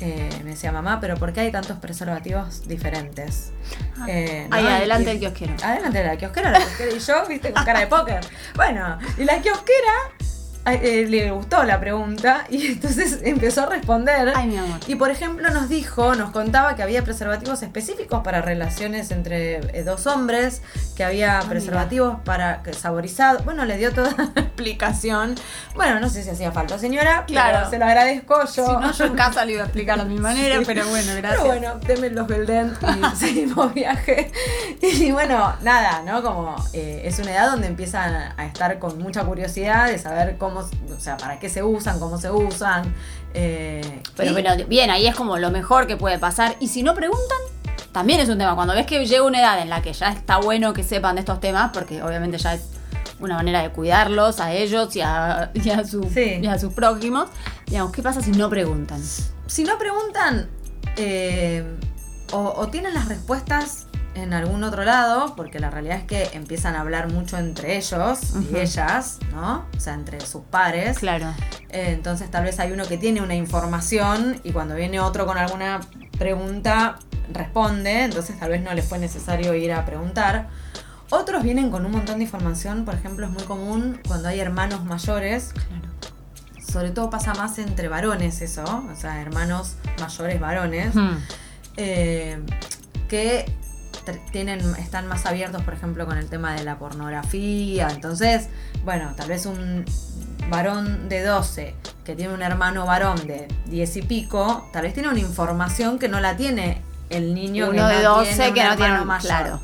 eh, 0.00 0.28
me 0.44 0.50
decía, 0.50 0.72
mamá, 0.72 0.98
pero 1.00 1.16
¿por 1.16 1.32
qué 1.32 1.40
hay 1.40 1.52
tantos 1.52 1.78
preservativos 1.78 2.66
diferentes? 2.68 3.52
Eh, 4.08 4.46
¿no? 4.50 4.56
Ahí, 4.56 4.66
adelante 4.66 5.10
y- 5.10 5.14
el 5.14 5.20
kiosquero. 5.20 5.54
Adelante 5.62 6.04
la 6.04 6.16
kiosquera, 6.16 6.50
la 6.50 6.58
kiosquera 6.58 6.92
y 6.92 6.98
yo, 6.98 7.26
viste, 7.28 7.52
con 7.52 7.64
cara 7.64 7.80
de 7.80 7.86
póker. 7.86 8.20
Bueno, 8.54 8.98
y 9.16 9.24
la 9.24 9.40
kiosquera 9.40 9.92
eh, 10.66 11.06
le 11.08 11.30
gustó 11.30 11.62
la 11.64 11.78
pregunta 11.80 12.46
y 12.50 12.66
entonces 12.68 13.20
empezó 13.22 13.62
a 13.62 13.66
responder. 13.66 14.32
Ay, 14.34 14.48
mi 14.48 14.56
amor. 14.56 14.78
Y 14.86 14.94
por 14.96 15.10
ejemplo 15.10 15.50
nos 15.50 15.68
dijo, 15.68 16.14
nos 16.14 16.30
contaba 16.30 16.74
que 16.76 16.82
había 16.82 17.02
preservativos 17.04 17.62
específicos 17.62 18.22
para 18.22 18.40
relaciones 18.40 19.10
entre 19.10 19.56
eh, 19.78 19.84
dos 19.84 20.06
hombres, 20.06 20.62
que 20.96 21.04
había 21.04 21.38
Ah, 21.38 21.42
preservativos 21.48 22.18
para 22.24 22.62
que 22.62 22.72
saborizados. 22.74 23.44
Bueno, 23.44 23.64
le 23.64 23.76
dio 23.76 23.92
toda 23.92 24.10
la 24.34 24.40
explicación. 24.42 25.34
Bueno, 25.74 26.00
no 26.00 26.08
sé 26.08 26.22
si 26.22 26.30
hacía 26.30 26.52
falta, 26.52 26.78
señora. 26.78 27.24
Claro. 27.26 27.58
pero 27.58 27.70
se 27.70 27.78
lo 27.78 27.84
agradezco 27.86 28.40
yo. 28.44 28.66
Si 28.66 28.72
no, 28.72 28.92
yo 28.92 29.04
en 29.06 29.14
casa 29.14 29.44
le 29.44 29.52
iba 29.54 29.62
a 29.62 29.66
explicar 29.66 29.98
a 30.00 30.04
mi 30.04 30.18
manera, 30.18 30.58
Sí. 30.58 30.64
pero 30.66 30.86
bueno, 30.88 31.12
gracias. 31.16 31.42
Pero 31.42 31.54
bueno, 31.54 31.74
deme 31.86 32.10
los 32.10 32.26
Belden 32.26 32.72
y 33.12 33.16
seguimos 33.16 33.74
viaje. 33.74 34.30
Y 34.80 35.10
bueno, 35.12 35.54
nada, 35.62 36.02
¿no? 36.06 36.22
Como 36.22 36.54
eh, 36.72 37.02
es 37.04 37.18
una 37.18 37.32
edad 37.32 37.50
donde 37.50 37.66
empiezan 37.66 38.32
a 38.36 38.46
estar 38.46 38.78
con 38.78 38.98
mucha 38.98 39.24
curiosidad 39.24 39.88
de 39.88 39.98
saber 39.98 40.36
cómo, 40.38 40.53
o 40.60 41.00
sea, 41.00 41.16
para 41.16 41.38
qué 41.38 41.48
se 41.48 41.62
usan, 41.62 41.98
cómo 42.00 42.18
se 42.18 42.30
usan. 42.30 42.94
eh, 43.34 44.00
Pero 44.16 44.30
y- 44.30 44.32
bueno, 44.32 44.50
bien, 44.68 44.90
ahí 44.90 45.06
es 45.06 45.14
como 45.14 45.38
lo 45.38 45.50
mejor 45.50 45.86
que 45.86 45.96
puede 45.96 46.18
pasar. 46.18 46.56
Y 46.60 46.68
si 46.68 46.82
no 46.82 46.94
preguntan, 46.94 47.38
también 47.92 48.20
es 48.20 48.28
un 48.28 48.38
tema. 48.38 48.54
Cuando 48.54 48.74
ves 48.74 48.86
que 48.86 49.04
llega 49.06 49.22
una 49.24 49.40
edad 49.40 49.60
en 49.60 49.68
la 49.70 49.82
que 49.82 49.92
ya 49.92 50.10
está 50.10 50.38
bueno 50.38 50.72
que 50.72 50.82
sepan 50.82 51.14
de 51.16 51.20
estos 51.20 51.40
temas, 51.40 51.70
porque 51.72 52.02
obviamente 52.02 52.38
ya 52.38 52.54
es 52.54 52.62
una 53.20 53.36
manera 53.36 53.62
de 53.62 53.70
cuidarlos 53.70 54.40
a 54.40 54.52
ellos 54.52 54.94
y 54.96 55.00
a, 55.00 55.50
y 55.54 55.70
a, 55.70 55.84
su- 55.84 56.10
Sí. 56.12 56.40
y 56.42 56.46
a 56.46 56.58
sus 56.58 56.72
prójimos, 56.74 57.28
digamos, 57.66 57.92
¿qué 57.92 58.02
pasa 58.02 58.20
si 58.20 58.32
no 58.32 58.48
preguntan? 58.50 59.00
si 59.46 59.62
no 59.64 59.78
preguntan, 59.78 60.48
eh, 60.96 61.64
o, 62.32 62.38
o 62.56 62.68
tienen 62.68 62.94
las 62.94 63.08
respuestas 63.08 63.83
en 64.14 64.32
algún 64.32 64.62
otro 64.64 64.84
lado, 64.84 65.34
porque 65.36 65.58
la 65.58 65.70
realidad 65.70 65.98
es 65.98 66.04
que 66.04 66.30
empiezan 66.36 66.76
a 66.76 66.80
hablar 66.82 67.10
mucho 67.12 67.36
entre 67.36 67.76
ellos 67.76 68.20
y 68.50 68.56
ellas, 68.56 69.18
¿no? 69.32 69.64
O 69.76 69.80
sea, 69.80 69.94
entre 69.94 70.20
sus 70.20 70.42
pares. 70.44 70.98
Claro. 70.98 71.32
Eh, 71.70 71.86
entonces 71.88 72.30
tal 72.30 72.44
vez 72.44 72.60
hay 72.60 72.70
uno 72.72 72.84
que 72.86 72.96
tiene 72.96 73.20
una 73.22 73.34
información 73.34 74.40
y 74.44 74.52
cuando 74.52 74.74
viene 74.76 75.00
otro 75.00 75.26
con 75.26 75.36
alguna 75.38 75.80
pregunta 76.18 76.96
responde, 77.32 78.04
entonces 78.04 78.38
tal 78.38 78.50
vez 78.50 78.62
no 78.62 78.72
le 78.74 78.82
fue 78.82 78.98
necesario 78.98 79.54
ir 79.54 79.72
a 79.72 79.84
preguntar. 79.84 80.48
Otros 81.10 81.42
vienen 81.42 81.70
con 81.70 81.84
un 81.84 81.92
montón 81.92 82.18
de 82.18 82.24
información, 82.24 82.84
por 82.84 82.94
ejemplo 82.94 83.26
es 83.26 83.32
muy 83.32 83.42
común 83.44 84.00
cuando 84.06 84.28
hay 84.28 84.40
hermanos 84.40 84.84
mayores, 84.84 85.52
Claro. 85.52 85.88
sobre 86.72 86.90
todo 86.90 87.10
pasa 87.10 87.34
más 87.34 87.58
entre 87.58 87.88
varones 87.88 88.40
eso, 88.42 88.62
o 88.64 88.96
sea, 88.96 89.20
hermanos 89.20 89.76
mayores 90.00 90.40
varones, 90.40 90.94
eh, 91.76 92.38
que 93.08 93.44
tienen, 94.12 94.60
están 94.76 95.06
más 95.06 95.26
abiertos, 95.26 95.62
por 95.62 95.74
ejemplo, 95.74 96.06
con 96.06 96.18
el 96.18 96.28
tema 96.28 96.54
de 96.54 96.64
la 96.64 96.78
pornografía. 96.78 97.88
Entonces, 97.90 98.48
bueno, 98.84 99.12
tal 99.16 99.28
vez 99.28 99.46
un 99.46 99.84
varón 100.50 101.08
de 101.08 101.22
12 101.22 101.74
que 102.04 102.14
tiene 102.14 102.34
un 102.34 102.42
hermano 102.42 102.84
varón 102.84 103.26
de 103.26 103.48
10 103.66 103.96
y 103.96 104.02
pico, 104.02 104.68
tal 104.72 104.82
vez 104.82 104.94
tiene 104.94 105.08
una 105.08 105.20
información 105.20 105.98
que 105.98 106.08
no 106.08 106.20
la 106.20 106.36
tiene 106.36 106.82
el 107.10 107.34
niño 107.34 107.70
Uno 107.70 107.88
que 107.88 107.94
de 107.94 108.02
no 108.02 108.16
12 108.16 108.34
tiene 108.34 108.48
un 108.48 108.54
que 108.54 108.64
no 108.64 108.76
tiene 108.76 109.04
mayor. 109.04 109.26
Claro. 109.26 109.60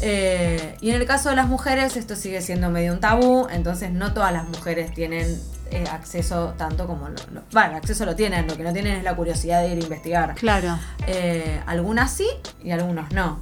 Eh, 0.00 0.76
y 0.80 0.90
en 0.90 0.96
el 0.96 1.06
caso 1.06 1.30
de 1.30 1.36
las 1.36 1.46
mujeres, 1.46 1.96
esto 1.96 2.16
sigue 2.16 2.42
siendo 2.42 2.70
medio 2.70 2.92
un 2.92 3.00
tabú, 3.00 3.46
entonces 3.50 3.92
no 3.92 4.12
todas 4.12 4.32
las 4.32 4.48
mujeres 4.48 4.92
tienen 4.92 5.40
eh, 5.74 5.84
acceso 5.90 6.54
tanto 6.56 6.86
como 6.86 7.08
lo, 7.08 7.16
lo- 7.32 7.42
Bueno, 7.52 7.76
acceso 7.76 8.04
lo 8.04 8.14
tienen, 8.16 8.46
lo 8.46 8.56
que 8.56 8.62
no 8.62 8.72
tienen 8.72 8.96
es 8.96 9.02
la 9.04 9.14
curiosidad 9.14 9.62
de 9.62 9.68
ir 9.74 9.78
a 9.78 9.82
investigar. 9.82 10.34
Claro. 10.34 10.78
Eh, 11.06 11.60
algunas 11.66 12.10
sí 12.12 12.28
y 12.62 12.70
algunos 12.70 13.10
no. 13.12 13.40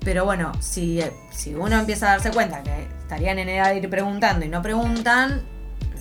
Pero 0.00 0.24
bueno, 0.24 0.52
si, 0.60 1.00
eh, 1.00 1.12
si 1.30 1.54
uno 1.54 1.76
empieza 1.78 2.06
a 2.06 2.10
darse 2.12 2.30
cuenta 2.30 2.62
que 2.62 2.86
estarían 3.02 3.38
en 3.38 3.48
edad 3.48 3.70
de 3.70 3.78
ir 3.78 3.90
preguntando 3.90 4.46
y 4.46 4.48
no 4.48 4.62
preguntan, 4.62 5.42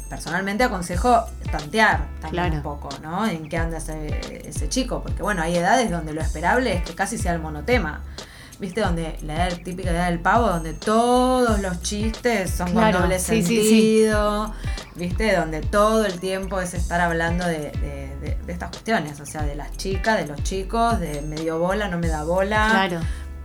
personalmente 0.10 0.64
aconsejo 0.64 1.24
tantear 1.52 2.06
también 2.22 2.44
Claro. 2.52 2.56
un 2.58 2.62
poco, 2.62 2.90
¿no? 3.02 3.26
En 3.28 3.50
qué 3.50 3.58
anda 3.58 3.78
ese, 3.80 4.42
ese 4.48 4.70
chico. 4.70 5.02
Porque 5.02 5.24
bueno, 5.24 5.42
hay 5.42 5.56
edades 5.58 5.90
donde 5.90 6.14
lo 6.14 6.22
esperable 6.22 6.74
es 6.74 6.84
que 6.84 6.94
casi 6.94 7.18
sea 7.18 7.34
el 7.34 7.40
monotema. 7.40 8.02
¿Viste? 8.60 8.80
Donde 8.82 9.18
la 9.24 9.36
edad 9.48 9.58
típica 9.64 9.92
edad 9.92 10.10
del 10.10 10.20
pavo, 10.20 10.48
donde 10.48 10.74
todos 10.74 11.60
los 11.60 11.82
chistes 11.82 12.52
son 12.52 12.72
Claro, 12.72 12.94
con 13.00 13.02
doble 13.10 13.20
sí, 13.20 13.44
sí, 13.44 13.48
sí. 13.48 13.70
sentido. 13.70 14.54
¿Viste? 14.96 15.36
Donde 15.36 15.62
todo 15.62 16.06
el 16.06 16.20
tiempo 16.20 16.62
es 16.62 16.74
estar 16.74 17.02
hablando 17.02 17.46
de, 17.46 17.72
de- 17.72 18.16
de- 18.22 18.38
de 18.46 18.54
estas 18.54 18.70
cuestiones. 18.70 19.20
O 19.20 19.26
sea, 19.26 19.42
de 19.44 19.56
las 19.56 19.76
chicas, 19.76 20.18
de 20.18 20.28
los 20.28 20.42
chicos, 20.44 21.00
de 21.02 21.22
medio 21.22 21.60
bola, 21.60 21.90
no 21.90 21.98
me 21.98 22.08
da 22.08 22.24
bola. 22.24 22.68
Claro. 22.72 23.00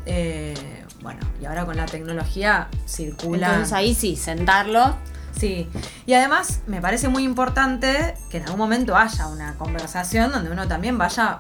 Eh, 0.06 0.54
bueno, 1.02 1.20
y 1.42 1.46
ahora 1.46 1.64
con 1.66 1.76
la 1.76 1.86
tecnología 1.86 2.68
circula. 2.86 3.48
Entonces 3.48 3.72
ahí 3.72 3.94
sí, 3.94 4.14
sentarlo. 4.16 4.96
Sí, 5.36 5.68
y 6.06 6.12
además 6.14 6.60
me 6.66 6.80
parece 6.80 7.08
muy 7.08 7.24
importante 7.24 8.14
que 8.30 8.36
en 8.38 8.44
algún 8.44 8.58
momento 8.58 8.96
haya 8.96 9.26
una 9.28 9.54
conversación 9.54 10.30
donde 10.32 10.50
uno 10.50 10.68
también 10.68 10.98
vaya, 10.98 11.38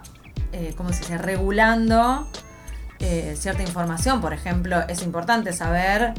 eh, 0.52 0.72
¿cómo 0.76 0.92
se 0.92 1.00
dice?, 1.00 1.18
regulando 1.18 2.26
eh, 3.00 3.34
cierta 3.38 3.62
información. 3.62 4.20
Por 4.20 4.32
ejemplo, 4.32 4.80
es 4.88 5.02
importante 5.02 5.52
saber 5.52 6.14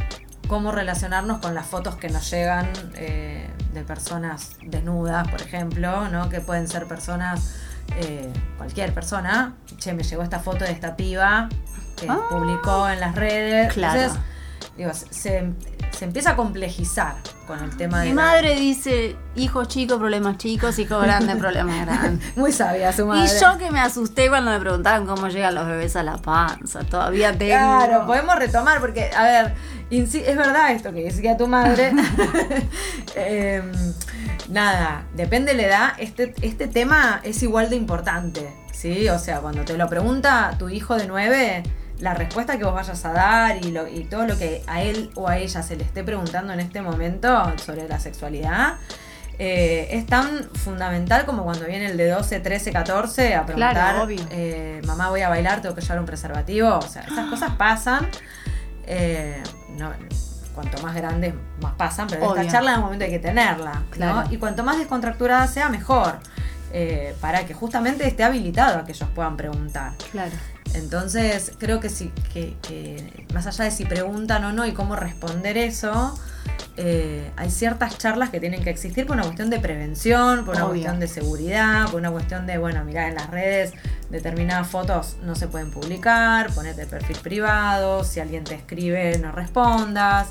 cómo 0.48 0.72
relacionarnos 0.72 1.40
con 1.40 1.54
las 1.56 1.66
fotos 1.66 1.96
que 1.96 2.10
nos 2.10 2.30
llegan 2.30 2.68
eh, 2.96 3.50
de 3.74 3.84
personas 3.84 4.58
desnudas, 4.66 5.28
por 5.30 5.42
ejemplo, 5.42 6.10
¿no? 6.10 6.28
Que 6.30 6.42
pueden 6.42 6.68
ser 6.68 6.88
personas, 6.88 7.56
eh, 7.98 8.32
cualquier 8.58 8.94
persona. 8.94 9.54
Che, 9.78 9.94
me 9.94 10.04
llegó 10.04 10.24
esta 10.24 10.40
foto 10.40 10.66
de 10.66 10.72
esta 10.72 10.96
piba 10.96 11.48
que 11.96 12.08
Ah. 12.10 12.20
publicó 12.30 12.90
en 12.90 13.00
las 13.00 13.16
redes. 13.16 13.72
Claro. 13.74 14.00
Entonces, 14.02 14.22
digo, 14.76 14.92
se, 14.94 15.52
se 15.92 16.06
empieza 16.06 16.32
a 16.32 16.36
complejizar 16.36 17.16
con 17.48 17.60
el 17.64 17.76
tema 17.78 18.00
de 18.00 18.10
Mi 18.10 18.16
la- 18.16 18.22
madre 18.22 18.56
dice, 18.56 19.16
hijo 19.36 19.66
chico, 19.66 19.98
problemas 20.00 20.38
chicos, 20.38 20.80
hijo 20.80 21.00
grande, 21.02 21.36
problemas 21.36 21.86
grandes. 21.86 22.36
Muy 22.38 22.52
sabia 22.52 22.92
su 22.94 23.06
madre. 23.06 23.30
Y 23.36 23.40
yo 23.42 23.58
que 23.58 23.72
me 23.72 23.80
asusté 23.80 24.30
cuando 24.30 24.52
me 24.52 24.60
preguntaban 24.60 25.06
cómo 25.06 25.28
llegan 25.28 25.56
los 25.56 25.68
bebés 25.68 25.96
a 25.96 26.04
la 26.04 26.18
panza. 26.18 26.84
Todavía 26.84 27.32
tengo. 27.38 27.52
Claro, 27.58 28.06
podemos 28.06 28.36
retomar 28.38 28.80
porque, 28.80 29.12
a 29.16 29.24
ver, 29.24 29.54
es 29.90 30.38
verdad 30.38 30.72
esto 30.72 30.92
que 30.94 31.04
decía 31.04 31.36
tu 31.38 31.48
madre. 31.48 31.92
Em, 33.16 33.72
nada, 34.50 35.04
depende 35.14 35.54
de 35.54 35.58
la 35.62 35.68
edad, 35.68 35.90
este, 35.98 36.34
este 36.42 36.68
tema 36.68 37.20
es 37.24 37.42
igual 37.44 37.70
de 37.70 37.76
importante, 37.76 38.54
¿sí? 38.72 39.10
O 39.10 39.20
sea, 39.20 39.40
cuando 39.40 39.64
te 39.66 39.78
lo 39.78 39.88
pregunta 39.90 40.56
tu 40.58 40.70
hijo 40.70 40.96
de 40.96 41.08
9, 41.08 41.64
la 42.02 42.14
respuesta 42.14 42.58
que 42.58 42.64
vos 42.66 42.74
vayas 42.74 43.04
a 43.06 43.14
dar 43.14 43.58
y, 43.66 43.72
lo, 43.72 43.88
y 43.88 44.04
todo 44.06 44.26
lo 44.26 44.38
que 44.38 44.64
a 44.68 44.82
él 44.82 45.12
o 45.16 45.28
a 45.30 45.38
ella 45.38 45.62
se 45.64 45.76
le 45.78 45.84
esté 45.84 46.04
preguntando 46.04 46.52
en 46.52 46.60
este 46.60 46.82
momento 46.82 47.54
sobre 47.64 47.88
la 47.88 48.00
sexualidad. 48.00 48.76
eh, 49.40 49.88
es 49.98 50.06
tan 50.06 50.50
fundamental 50.54 51.26
como 51.26 51.44
cuando 51.44 51.66
viene 51.66 51.88
el 51.88 51.98
de 51.98 52.10
12, 52.10 52.40
13, 52.42 52.72
14 52.72 53.34
a 53.36 53.46
preguntar, 53.46 53.74
Claro, 53.74 54.04
obvio. 54.04 54.20
eh, 54.30 54.82
mamá 54.86 55.10
voy 55.10 55.22
a 55.22 55.30
bailar, 55.30 55.62
tengo 55.62 55.74
que 55.74 55.82
llevar 55.82 56.00
un 56.00 56.06
preservativo. 56.06 56.78
O 56.78 56.82
sea, 56.84 57.02
estas 57.04 57.28
cosas 57.30 57.52
pasan. 57.56 58.08
eh, 58.86 59.42
no- 59.78 59.94
cuanto 60.54 60.82
más 60.84 60.94
grandes, 60.94 61.34
más 61.62 61.74
pasan, 61.76 62.08
pero 62.08 62.26
Obvio. 62.30 62.42
esta 62.42 62.52
charla 62.52 62.72
en 62.74 62.78
un 62.80 62.84
momento 62.84 63.06
hay 63.06 63.12
que 63.12 63.20
tenerla. 63.20 63.84
¿no? 63.98 64.24
Y 64.32 64.38
cuanto 64.38 64.64
más 64.64 64.78
descontracturada 64.78 65.48
sea, 65.48 65.70
mejor. 65.70 66.16
eh, 66.74 67.16
para 67.20 67.46
que 67.46 67.54
justamente 67.54 68.08
esté 68.08 68.24
habilitado 68.24 68.80
a 68.80 68.86
que 68.86 68.92
ellos 68.94 69.10
puedan 69.14 69.36
preguntar. 69.38 69.92
Claro. 70.12 70.32
Entonces, 70.74 71.52
creo 71.58 71.80
que 71.80 71.90
sí, 71.90 72.12
que, 72.34 72.56
que 72.62 73.26
más 73.34 73.48
allá 73.48 73.66
de 73.66 73.72
si 73.72 73.86
preguntan 73.86 74.44
o 74.46 74.54
no 74.54 74.66
y 74.66 74.74
cómo 74.74 74.96
responder 74.96 75.58
eso, 75.58 76.18
eh, 76.78 77.32
hay 77.36 77.52
ciertas 77.52 77.98
charlas 77.98 78.30
que 78.30 78.40
tienen 78.40 78.64
que 78.64 78.70
existir 78.70 79.06
por 79.06 79.16
una 79.16 79.24
cuestión 79.24 79.50
de 79.50 79.60
prevención, 79.60 80.46
por 80.46 80.56
una 80.56 80.66
Obvio. 80.66 80.82
cuestión 80.82 81.00
de 81.00 81.08
seguridad, 81.08 81.86
por 81.88 82.00
una 82.00 82.12
cuestión 82.12 82.48
de, 82.48 82.58
bueno, 82.58 82.84
mira, 82.86 83.10
en 83.10 83.16
las 83.16 83.30
redes 83.30 83.74
determinadas 84.10 84.68
fotos 84.68 85.18
no 85.22 85.36
se 85.36 85.48
pueden 85.48 85.70
publicar, 85.72 86.52
ponete 86.54 86.84
el 86.84 86.88
perfil 86.88 87.18
privado, 87.18 88.04
si 88.04 88.20
alguien 88.20 88.46
te 88.46 88.56
escribe 88.56 89.18
no 89.18 89.32
respondas. 89.32 90.30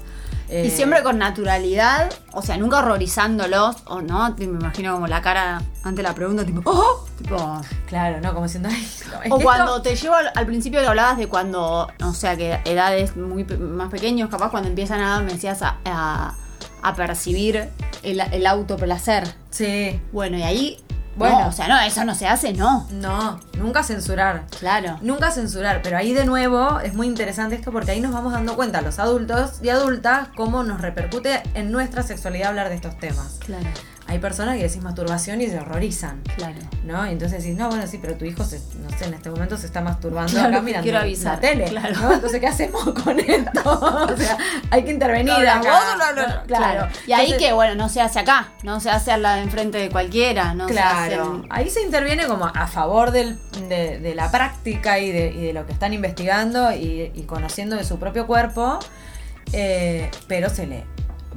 Y 0.50 0.66
eh, 0.66 0.71
siempre 0.71 1.02
con 1.02 1.16
naturalidad, 1.19 2.12
o 2.33 2.42
sea, 2.42 2.57
nunca 2.57 2.78
horrorizándolos, 2.80 3.76
o 3.87 4.00
no, 4.02 4.35
me 4.38 4.45
imagino 4.45 4.92
como 4.95 5.07
la 5.07 5.23
cara 5.23 5.62
ante 5.85 6.02
la 6.02 6.14
pregunta, 6.14 6.45
tipo, 6.45 6.62
¡oh! 6.64 7.07
Tipo, 7.19 7.61
Claro, 7.87 8.21
¿no? 8.21 8.33
Como 8.33 8.47
diciendo, 8.47 8.69
ay, 8.73 8.87
no, 9.12 9.23
es 9.23 9.33
o 9.33 9.38
cuando 9.40 9.76
esto- 9.76 9.83
te 9.83 9.97
llevo 9.97 10.14
al, 10.14 10.30
al 10.35 10.47
principio 10.47 10.80
que 10.80 10.87
hablabas 10.87 11.19
de 11.19 11.28
cuando, 11.28 11.88
o 12.02 12.14
sea, 12.14 12.37
que 12.37 12.61
edades 12.64 13.16
muy 13.16 13.45
más 13.45 13.90
pequeños, 13.90 14.28
capaz 14.30 14.50
cuando 14.50 14.69
empiezan 14.69 15.00
a, 15.00 15.21
me 15.21 15.33
decías, 15.35 15.62
a, 15.62 15.76
a- 15.85 16.35
a 16.83 16.95
percibir 16.95 17.69
el, 18.02 18.21
el 18.21 18.47
autoplacer. 18.47 19.35
Sí, 19.50 20.00
Bueno, 20.12 20.38
y 20.38 20.42
ahí, 20.42 20.85
Bueno. 21.17 21.49
o 21.49 21.52
sea, 21.52 21.69
no, 21.69 21.79
eso 21.81 22.05
no 22.05 22.14
se 22.14 22.26
hace, 22.26 22.52
no. 22.52 22.87
no, 22.90 23.40
nunca 23.59 23.83
censurar. 23.83 24.47
Claro. 24.59 24.99
Nunca 25.02 25.31
censurar, 25.31 25.83
pero 25.83 25.97
ahí 25.97 26.12
de 26.12 26.25
nuevo 26.25 26.81
es 26.81 26.95
muy 26.95 27.07
interesante 27.07 27.57
esto 27.57 27.73
porque 27.73 27.90
ahí 27.90 28.00
nos 28.00 28.12
vamos 28.12 28.33
dando 28.33 28.57
cuenta 28.57 28.81
los 28.81 28.99
adultos 28.99 29.62
y 29.62 29.69
adultas 29.69 30.29
cómo 30.37 30.62
nos 30.62 30.81
repercute 30.81 31.43
en 31.55 31.73
nuestra 31.73 32.02
sexualidad 32.02 32.49
hablar 32.49 32.69
de 32.69 32.76
estos 32.76 32.99
temas. 32.99 33.38
Claro. 33.45 33.69
Hay 34.11 34.19
personas 34.19 34.57
que 34.57 34.64
decís 34.64 34.83
masturbación 34.83 35.40
y 35.40 35.47
se 35.49 35.59
horrorizan. 35.61 36.21
Claro. 36.37 36.57
¿No? 36.85 37.07
Y 37.07 37.11
entonces 37.12 37.43
decís, 37.43 37.57
no, 37.57 37.69
bueno, 37.69 37.87
sí, 37.87 37.99
pero 38.02 38.17
tu 38.17 38.25
hijo, 38.25 38.43
se, 38.45 38.59
no 38.83 38.90
sé, 38.99 39.05
en 39.05 39.14
este 39.14 39.31
momento 39.31 39.57
se 39.57 39.67
está 39.67 39.81
masturbando 39.81 40.33
Claro, 40.33 40.49
acá 40.49 40.61
mirando 40.62 40.83
quiero 40.83 40.99
avisar, 40.99 41.35
la 41.35 41.40
tele. 41.40 41.64
claro. 41.67 42.00
¿no? 42.00 42.12
Entonces, 42.14 42.40
¿qué 42.40 42.47
hacemos 42.49 42.83
con 43.02 43.21
esto? 43.21 43.61
o 44.12 44.17
sea, 44.17 44.37
hay 44.71 44.83
que 44.85 44.90
intervenir 44.90 45.33
Hablas 45.33 45.57
acá. 45.59 45.71
vos 45.71 45.81
o 45.95 45.97
lo 45.97 46.05
hablo 46.05 46.23
yo? 46.26 46.47
Claro. 46.49 46.88
Y 47.07 47.12
ahí 47.12 47.26
Entonces, 47.26 47.47
que, 47.49 47.52
bueno, 47.55 47.75
no 47.76 47.88
se 47.88 48.00
hace 48.00 48.19
acá, 48.19 48.49
no 48.64 48.81
se 48.81 48.90
hace 48.90 49.12
a 49.12 49.17
la 49.17 49.40
enfrente 49.40 49.79
de 49.79 49.90
cualquiera, 49.90 50.55
no 50.55 50.69
se 50.69 50.79
hace 50.81 51.14
Claro, 51.14 51.43
en- 51.45 51.47
ahí 51.50 51.71
se 51.71 51.83
interviene 51.83 52.26
como 52.26 52.47
a 52.47 52.67
favor 52.67 53.12
del- 53.12 53.38
de, 53.69 53.99
de 54.00 54.14
la 54.17 54.31
práctica 54.31 54.99
y 54.99 55.12
de, 55.12 55.29
y 55.33 55.40
de 55.47 55.52
lo 55.52 55.67
que 55.67 55.73
están 55.73 55.93
investigando 55.95 56.73
y, 56.73 57.12
y 57.14 57.23
conociendo 57.23 57.76
de 57.76 57.85
su 57.85 57.99
propio 58.00 58.26
cuerpo, 58.26 58.79
eh, 59.52 60.11
pero 60.29 60.49
se 60.50 60.67
le 60.67 60.85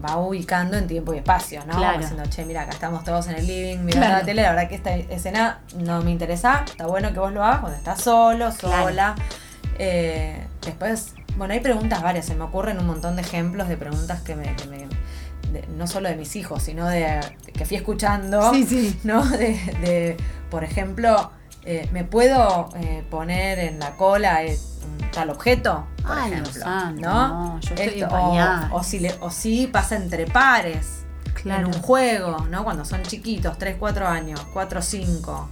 va 0.04 0.18
ubicando 0.18 0.78
en 0.78 0.88
tiempo 0.88 1.14
y 1.14 1.18
espacio, 1.18 1.62
¿no? 1.66 1.78
Claro. 1.78 1.94
Como 1.94 2.00
Diciendo, 2.08 2.24
che, 2.30 2.46
mira, 2.46 2.62
acá 2.64 2.72
estamos 2.72 3.04
todos 3.04 3.28
en 3.28 3.36
el 3.36 3.48
living, 3.48 3.78
mirando 3.80 4.08
Claro. 4.08 4.18
la 4.20 4.26
tele, 4.26 4.42
la 4.42 4.50
verdad 4.52 4.68
que 4.70 4.76
esta 4.76 4.96
escena 4.96 5.60
no 5.78 6.02
me 6.02 6.12
interesa, 6.12 6.64
está 6.66 6.88
bueno 6.88 7.14
que 7.14 7.20
vos 7.20 7.32
lo 7.32 7.44
hagas 7.44 7.60
cuando 7.62 7.78
estás 7.78 8.02
solo, 8.02 8.52
Claro. 8.58 8.84
sola. 8.84 9.16
Eh, 9.80 10.46
después, 10.62 11.14
bueno, 11.38 11.54
hay 11.54 11.60
preguntas 11.60 12.02
varias, 12.02 12.26
se 12.26 12.36
me 12.36 12.44
ocurren 12.44 12.80
un 12.80 12.88
montón 12.88 13.16
de 13.16 13.22
ejemplos 13.22 13.68
de 13.70 13.78
preguntas 13.78 14.22
que 14.22 14.36
me... 14.36 14.56
que 14.56 14.66
me- 14.68 14.88
de- 15.52 15.68
no 15.78 15.86
solo 15.88 16.10
de 16.10 16.16
mis 16.16 16.36
hijos, 16.36 16.64
sino 16.64 16.88
de 16.88 17.20
que 17.54 17.66
fui 17.66 17.78
escuchando. 17.78 18.52
Sí, 18.54 18.64
sí. 18.66 19.00
¿no? 19.04 19.24
De, 19.24 19.50
de, 19.82 20.18
por 20.50 20.64
ejemplo, 20.64 21.30
eh, 21.64 21.88
¿me 21.92 22.04
puedo 22.06 22.70
eh, 22.76 23.04
poner 23.12 23.60
en 23.60 23.78
la 23.80 23.92
cola 23.92 24.42
tal 25.12 25.30
objeto? 25.30 25.86
Por 26.02 26.18
Ay, 26.18 26.32
ejemplo, 26.34 26.66
¿no? 26.66 27.28
no, 27.28 27.60
yo 27.60 27.75
estoy 27.75 28.04
o, 28.04 28.75
o 28.78 28.84
si 28.84 29.00
le- 29.00 29.16
o 29.22 29.30
si 29.32 29.68
pasa 29.68 29.96
entre 29.96 30.25
pares 30.25 31.00
Claro. 31.42 31.68
en 31.68 31.75
un 31.75 31.82
juego, 31.82 32.46
¿no? 32.50 32.63
Cuando 32.63 32.86
son 32.86 33.02
chiquitos, 33.04 33.58
3, 33.58 33.75
4 33.80 34.08
años, 34.08 34.40
4, 34.54 34.82
5, 34.82 35.50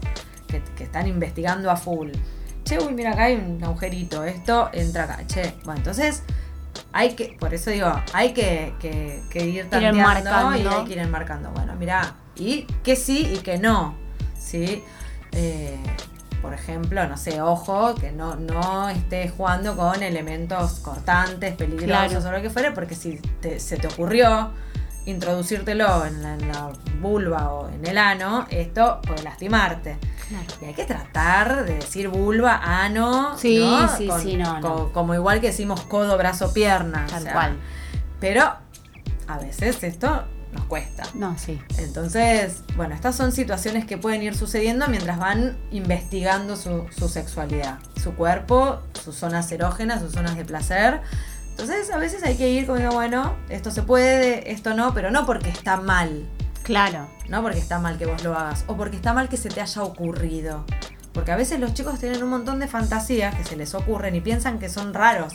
que, 0.47 0.61
que 0.75 0.83
están 0.85 1.07
investigando 1.07 1.69
a 1.71 1.75
full. 1.75 2.11
Che, 2.63 2.77
uy, 2.79 2.93
mira, 2.93 3.11
acá 3.11 3.23
hay 3.23 3.35
un 3.35 3.61
agujerito, 3.63 4.23
esto 4.23 4.69
entra 4.73 5.03
acá. 5.05 5.19
Che, 5.27 5.55
bueno, 5.65 5.79
entonces 5.79 6.23
hay 6.93 7.15
que, 7.15 7.35
por 7.39 7.53
eso 7.53 7.71
digo, 7.71 7.91
hay 8.13 8.33
que, 8.33 8.73
que, 8.79 9.21
que 9.29 9.45
ir 9.45 9.69
tanteando 9.69 10.00
enmarcando. 10.00 10.57
y 10.57 10.67
hay 10.67 10.85
que 10.85 10.93
ir 10.93 11.00
enmarcando. 11.00 11.50
Bueno, 11.51 11.73
mira, 11.77 12.13
y 12.35 12.63
que 12.83 12.95
sí 12.95 13.29
y 13.33 13.39
que 13.39 13.57
no, 13.57 13.95
¿sí? 14.39 14.83
Eh, 15.33 15.77
por 16.41 16.53
ejemplo, 16.53 17.07
no 17.07 17.17
sé, 17.17 17.41
ojo, 17.41 17.93
que 17.95 18.12
no, 18.12 18.36
no 18.36 18.89
estés 18.89 19.31
jugando 19.31 19.75
con 19.75 20.01
elementos 20.01 20.79
cortantes, 20.79 21.55
peligrosos 21.55 22.10
Claro. 22.24 22.29
o 22.29 22.31
lo 22.31 22.41
que 22.41 22.50
fuera, 22.50 22.74
porque 22.74 22.95
si 22.95 23.17
te- 23.41 23.60
se 23.60 23.77
te 23.77 23.88
ocurrió 23.88 24.51
introducírtelo 25.05 26.05
en 26.05 26.21
la, 26.24 26.33
en 26.36 26.48
la 26.51 26.69
vulva 27.01 27.51
o 27.53 27.69
en 27.69 27.86
el 27.86 27.98
ano, 27.98 28.45
esto 28.50 29.01
puede 29.05 29.24
lastimarte. 29.24 29.98
Claro. 30.29 30.45
Y 30.62 30.65
hay 30.65 30.74
que 30.74 30.86
tratar 30.86 31.65
de 31.65 31.75
decir 31.75 32.07
vulva, 32.07 32.60
ano, 32.63 33.38
Sí, 33.38 33.60
¿no? 33.60 33.88
sí, 33.98 34.07
Con- 34.07 34.21
sí, 34.21 34.38
no, 34.38 34.60
no. 34.60 34.62
co- 34.62 34.91
Como 34.93 35.13
igual 35.15 35.41
que 35.41 35.48
decimos 35.48 35.81
codo, 35.81 36.17
brazo, 36.17 36.53
pierna. 36.53 37.05
o 37.07 37.12
Tal 37.12 37.24
sea, 37.24 37.33
cual. 37.33 37.57
Pero 38.19 38.53
a 39.27 39.38
veces 39.39 39.83
esto 39.83 40.24
nos 40.51 40.65
cuesta. 40.65 41.03
No, 41.13 41.38
sí. 41.38 41.60
Entonces, 41.77 42.63
bueno, 42.75 42.93
estas 42.96 43.15
son 43.15 43.31
situaciones 43.31 43.86
que 43.86 43.98
pueden 43.98 44.22
ir 44.22 44.36
sucediendo 44.36 44.88
mientras 44.88 45.17
van 45.17 45.58
investigando 45.72 46.55
su, 46.55 46.86
su 46.98 47.08
sexualidad, 47.10 47.79
su 48.01 48.13
cuerpo, 48.15 48.79
sus 49.03 49.15
zonas 49.15 49.51
erógenas, 49.51 50.01
sus 50.01 50.13
zonas 50.13 50.36
de 50.36 50.46
placer. 50.46 51.01
Entonces, 51.51 51.91
a 51.91 51.98
veces 51.98 52.24
hay 52.24 52.36
que 52.38 52.50
ir 52.50 52.65
como, 52.65 52.91
bueno, 52.91 53.36
esto 53.50 53.72
se 53.72 53.84
puede, 53.84 54.51
esto 54.51 54.74
no, 54.74 54.93
pero 54.93 55.12
no 55.12 55.25
porque 55.25 55.50
está 55.50 55.77
mal, 55.77 56.27
Claro. 56.63 57.08
no 57.29 57.41
porque 57.41 57.60
está 57.60 57.79
mal 57.79 57.98
que 57.98 58.05
vos 58.05 58.24
lo 58.24 58.36
hagas, 58.36 58.63
o 58.67 58.77
porque 58.77 58.96
está 58.96 59.13
mal 59.13 59.29
que 59.29 59.38
se 59.38 59.50
te 59.50 59.62
haya 59.62 59.84
ocurrido. 59.84 60.65
Porque 61.13 61.31
a 61.31 61.36
veces 61.36 61.60
los 61.60 61.74
chicos 61.74 62.00
tienen 62.00 62.24
un 62.24 62.29
montón 62.29 62.60
de 62.60 62.67
fantasías 62.67 63.36
que 63.36 63.43
se 63.43 63.58
les 63.58 63.74
ocurren 63.75 64.15
y 64.15 64.22
piensan 64.22 64.60
que 64.60 64.70
son 64.70 64.93
raros 64.93 65.34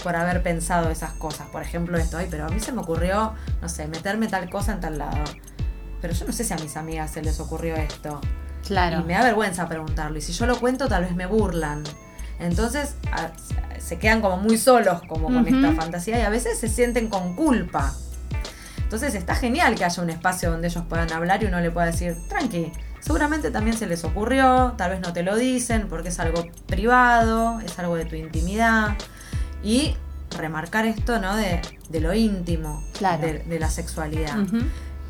por 0.00 0.16
haber 0.16 0.42
pensado 0.42 0.90
esas 0.90 1.12
cosas. 1.12 1.48
Por 1.48 1.62
ejemplo, 1.62 1.96
esto, 1.98 2.18
ay, 2.18 2.28
pero 2.30 2.46
a 2.46 2.48
mí 2.48 2.60
se 2.60 2.72
me 2.72 2.80
ocurrió, 2.80 3.34
no 3.62 3.68
sé, 3.68 3.86
meterme 3.88 4.28
tal 4.28 4.48
cosa 4.50 4.72
en 4.72 4.80
tal 4.80 4.98
lado. 4.98 5.24
Pero 6.00 6.14
yo 6.14 6.26
no 6.26 6.32
sé 6.32 6.44
si 6.44 6.52
a 6.52 6.56
mis 6.56 6.76
amigas 6.76 7.10
se 7.10 7.22
les 7.22 7.38
ocurrió 7.40 7.76
esto. 7.76 8.20
Claro. 8.66 9.00
Y 9.00 9.04
me 9.04 9.14
da 9.14 9.22
vergüenza 9.22 9.68
preguntarlo. 9.68 10.18
Y 10.18 10.20
si 10.22 10.32
yo 10.32 10.46
lo 10.46 10.58
cuento, 10.58 10.88
tal 10.88 11.04
vez 11.04 11.14
me 11.14 11.26
burlan. 11.26 11.82
Entonces 12.38 12.94
a- 13.12 13.30
se 13.78 13.98
quedan 13.98 14.20
como 14.20 14.36
muy 14.38 14.56
solos 14.58 15.02
como 15.08 15.26
con 15.28 15.46
esta 15.46 15.72
fantasía 15.74 16.18
y 16.18 16.22
a 16.22 16.30
veces 16.30 16.58
se 16.58 16.68
sienten 16.68 17.08
con 17.08 17.34
culpa. 17.34 17.92
Entonces 18.78 19.14
está 19.14 19.34
genial 19.34 19.74
que 19.74 19.84
haya 19.84 20.02
un 20.02 20.10
espacio 20.10 20.50
donde 20.50 20.68
ellos 20.68 20.84
puedan 20.88 21.12
hablar 21.12 21.42
y 21.42 21.46
uno 21.46 21.60
le 21.60 21.70
pueda 21.70 21.86
decir, 21.86 22.16
tranqui, 22.28 22.72
seguramente 23.00 23.50
también 23.50 23.76
se 23.76 23.86
les 23.86 24.02
ocurrió, 24.04 24.74
tal 24.76 24.90
vez 24.90 25.00
no 25.00 25.12
te 25.12 25.22
lo 25.22 25.36
dicen 25.36 25.86
porque 25.88 26.08
es 26.08 26.18
algo 26.18 26.44
privado, 26.66 27.60
es 27.60 27.78
algo 27.78 27.94
de 27.96 28.04
tu 28.06 28.16
intimidad. 28.16 28.96
Y 29.62 29.94
remarcar 30.36 30.86
esto, 30.86 31.18
¿no? 31.18 31.36
De, 31.36 31.60
de 31.88 32.00
lo 32.00 32.14
íntimo, 32.14 32.84
Claro. 32.96 33.22
de, 33.22 33.40
de 33.40 33.58
la 33.58 33.70
sexualidad. 33.70 34.36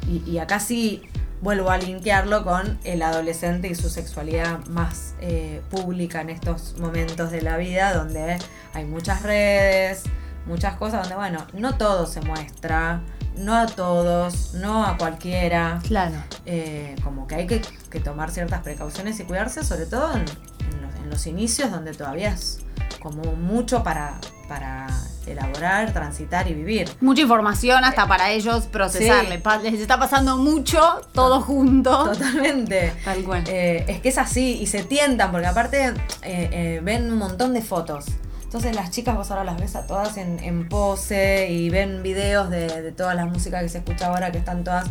Y, 0.09 0.23
y 0.31 0.39
acá 0.39 0.61
sí 0.61 1.03
vuelvo 1.43 1.71
a 1.71 1.79
linkearlo 1.79 2.45
con 2.45 2.79
el 2.85 3.03
adolescente 3.03 3.69
y 3.69 3.75
su 3.75 3.89
sexualidad 3.91 4.65
más 4.67 5.15
eh, 5.21 5.63
pública 5.71 6.21
en 6.21 6.31
estos 6.31 6.77
momentos 6.79 7.31
de 7.31 7.43
la 7.43 7.57
vida, 7.57 7.95
donde 7.95 8.39
hay 8.75 8.85
muchas 8.85 9.23
redes, 9.23 10.03
muchas 10.47 10.77
cosas, 10.77 11.03
donde, 11.03 11.17
bueno, 11.17 11.47
no 11.55 11.77
todo 11.77 12.07
se 12.07 12.21
muestra, 12.23 13.03
no 13.37 13.57
a 13.57 13.67
todos, 13.67 14.55
no 14.55 14.85
a 14.85 14.97
cualquiera. 14.99 15.81
Claro. 15.87 16.17
Eh, 16.47 16.95
como 17.05 17.27
que 17.27 17.37
hay 17.37 17.47
que, 17.47 17.63
que 17.91 18.01
tomar 18.01 18.31
ciertas 18.31 18.63
precauciones 18.63 19.19
y 19.21 19.25
cuidarse, 19.25 19.65
sobre 19.65 19.87
todo 19.87 20.13
en, 20.13 20.21
en 20.21 20.83
los, 20.83 20.95
en 21.05 21.11
los 21.11 21.27
inicios, 21.27 21.71
donde 21.71 21.93
todavía 21.95 22.33
es 22.33 22.59
como 23.01 23.23
mucho 23.33 23.83
para, 23.83 24.19
para 24.49 24.87
elaborar, 25.27 25.93
transitar 25.93 26.49
y 26.49 26.55
vivir. 26.55 26.91
Mucha 27.01 27.23
información 27.23 27.85
hasta 27.85 28.07
para 28.07 28.31
ellos 28.31 28.67
procesarle. 28.67 29.39
Pa- 29.39 29.59
Les 29.59 29.75
está 29.81 29.99
pasando 29.99 30.37
mucho, 30.37 31.01
todo 31.13 31.41
junto. 31.41 32.05
Totalmente. 32.13 32.93
Tal 33.05 33.23
cual. 33.25 33.45
Eh, 33.49 33.85
es 33.89 34.01
que 34.01 34.09
es 34.11 34.19
así 34.19 34.59
y 34.61 34.67
se 34.67 34.83
tientan 34.85 35.31
porque 35.31 35.47
aparte 35.47 35.87
eh, 35.87 35.95
eh, 36.23 36.81
ven 36.83 37.11
un 37.13 37.19
montón 37.19 37.55
de 37.55 37.63
fotos. 37.63 38.07
Entonces 38.45 38.75
las 38.75 38.91
chicas 38.91 39.15
vos 39.17 39.31
ahora 39.31 39.45
las 39.45 39.59
ves 39.61 39.77
a 39.77 39.87
todas 39.87 40.17
en, 40.17 40.41
en 40.41 40.69
pose 40.69 41.49
y 41.49 41.71
ven 41.71 42.03
videos 42.03 42.51
de, 42.51 42.83
de 42.83 42.91
toda 42.91 43.15
la 43.15 43.25
música 43.25 43.61
que 43.61 43.69
se 43.69 43.79
escucha 43.79 44.07
ahora 44.09 44.33
que 44.33 44.39
están 44.39 44.65
todas 44.65 44.87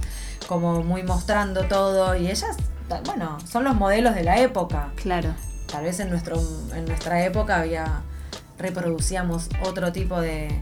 como 0.48 0.82
muy 0.82 1.04
mostrando 1.04 1.66
todo 1.66 2.16
y 2.16 2.28
ellas, 2.30 2.56
bueno, 3.06 3.38
son 3.46 3.66
los 3.66 3.76
modelos 3.76 4.16
de 4.16 4.24
la 4.24 4.40
época. 4.40 4.92
Claro. 4.96 5.34
Tal 5.72 5.84
vez 5.84 6.00
en, 6.00 6.10
nuestro, 6.10 6.42
en 6.76 6.86
nuestra 6.86 7.24
época 7.24 7.58
había 7.60 8.02
reproducíamos 8.58 9.50
otro 9.64 9.92
tipo 9.92 10.20
de... 10.20 10.62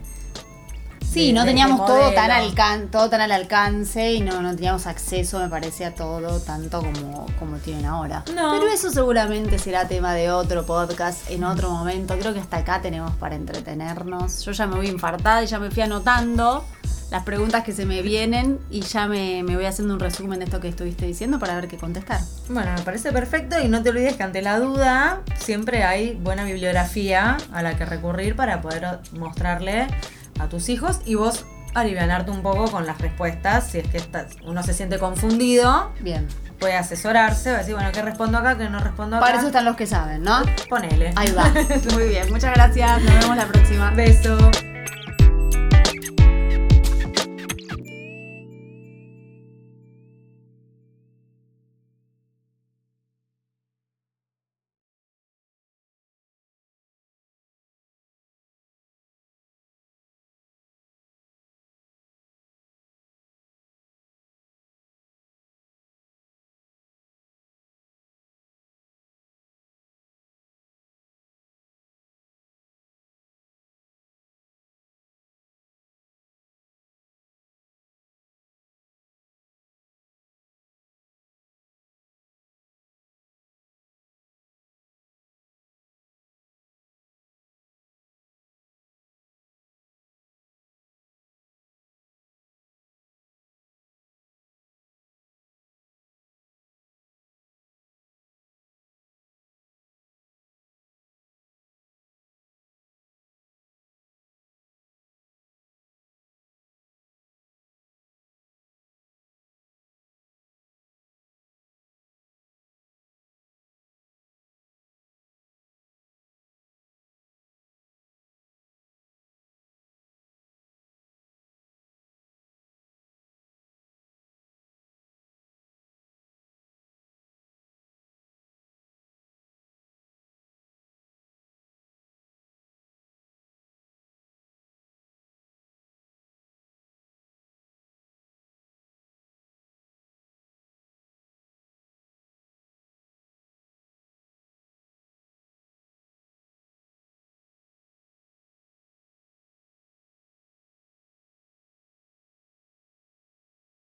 Sí, 1.10 1.28
de- 1.28 1.32
no 1.32 1.44
teníamos 1.46 1.86
todo 1.86 2.12
tan, 2.12 2.30
alcan 2.30 2.88
todo 2.90 3.08
tan 3.08 3.22
al 3.22 3.32
alcance 3.32 4.12
y 4.12 4.20
no, 4.20 4.42
no 4.42 4.54
teníamos 4.54 4.86
acceso, 4.86 5.38
me 5.40 5.48
parece, 5.48 5.86
a 5.86 5.94
todo 5.94 6.38
tanto 6.40 6.80
como, 6.82 7.26
como 7.38 7.56
tienen 7.56 7.86
ahora. 7.86 8.24
No. 8.34 8.52
Pero 8.52 8.68
eso 8.68 8.90
seguramente 8.90 9.58
será 9.58 9.88
tema 9.88 10.12
de 10.12 10.30
otro 10.30 10.66
podcast 10.66 11.28
en 11.30 11.44
otro 11.44 11.70
momento. 11.70 12.14
Creo 12.18 12.34
que 12.34 12.40
hasta 12.40 12.58
acá 12.58 12.82
tenemos 12.82 13.12
para 13.16 13.36
entretenernos. 13.36 14.44
Yo 14.44 14.52
ya 14.52 14.66
me 14.66 14.76
voy 14.76 14.88
infartada 14.88 15.42
y 15.42 15.46
ya 15.46 15.58
me 15.58 15.70
fui 15.70 15.82
anotando 15.82 16.64
las 17.10 17.22
preguntas 17.24 17.64
que 17.64 17.72
se 17.72 17.86
me 17.86 18.02
vienen 18.02 18.58
y 18.70 18.80
ya 18.82 19.06
me, 19.06 19.42
me 19.42 19.56
voy 19.56 19.64
haciendo 19.64 19.94
un 19.94 20.00
resumen 20.00 20.38
de 20.40 20.44
esto 20.44 20.60
que 20.60 20.68
estuviste 20.68 21.06
diciendo 21.06 21.38
para 21.38 21.54
ver 21.54 21.66
qué 21.68 21.76
contestar. 21.78 22.20
Bueno, 22.50 22.70
me 22.76 22.82
parece 22.82 23.12
perfecto 23.12 23.58
y 23.60 23.68
no 23.68 23.82
te 23.82 23.90
olvides 23.90 24.16
que 24.16 24.22
ante 24.22 24.42
la 24.42 24.58
duda 24.58 25.22
siempre 25.38 25.84
hay 25.84 26.14
buena 26.14 26.44
bibliografía 26.44 27.38
a 27.52 27.62
la 27.62 27.76
que 27.78 27.86
recurrir 27.86 28.36
para 28.36 28.60
poder 28.60 28.98
mostrarle 29.12 29.86
a 30.38 30.48
tus 30.48 30.68
hijos 30.68 31.00
y 31.06 31.14
vos 31.14 31.44
alivianarte 31.74 32.30
un 32.30 32.42
poco 32.42 32.70
con 32.70 32.86
las 32.86 32.98
respuestas. 33.00 33.70
Si 33.70 33.78
es 33.78 33.88
que 33.88 33.96
estás- 33.98 34.36
uno 34.44 34.62
se 34.62 34.74
siente 34.74 34.98
confundido, 34.98 35.92
Bien. 36.00 36.26
puede 36.58 36.74
asesorarse, 36.74 37.50
va 37.50 37.56
a 37.56 37.58
decir, 37.60 37.74
bueno, 37.74 37.90
¿qué 37.92 38.02
respondo 38.02 38.38
acá? 38.38 38.56
¿Qué 38.58 38.68
no 38.68 38.80
respondo 38.80 39.16
acá? 39.16 39.24
Para 39.26 39.38
eso 39.38 39.46
están 39.46 39.64
los 39.64 39.76
que 39.76 39.86
saben, 39.86 40.22
¿no? 40.22 40.42
Ponele. 40.68 41.12
Ahí 41.16 41.30
va. 41.32 41.50
Muy 41.94 42.08
bien. 42.08 42.28
Muchas 42.30 42.54
gracias. 42.54 43.02
Nos 43.02 43.14
vemos 43.20 43.36
la 43.36 43.46
próxima. 43.46 43.90
Beso. 43.92 44.36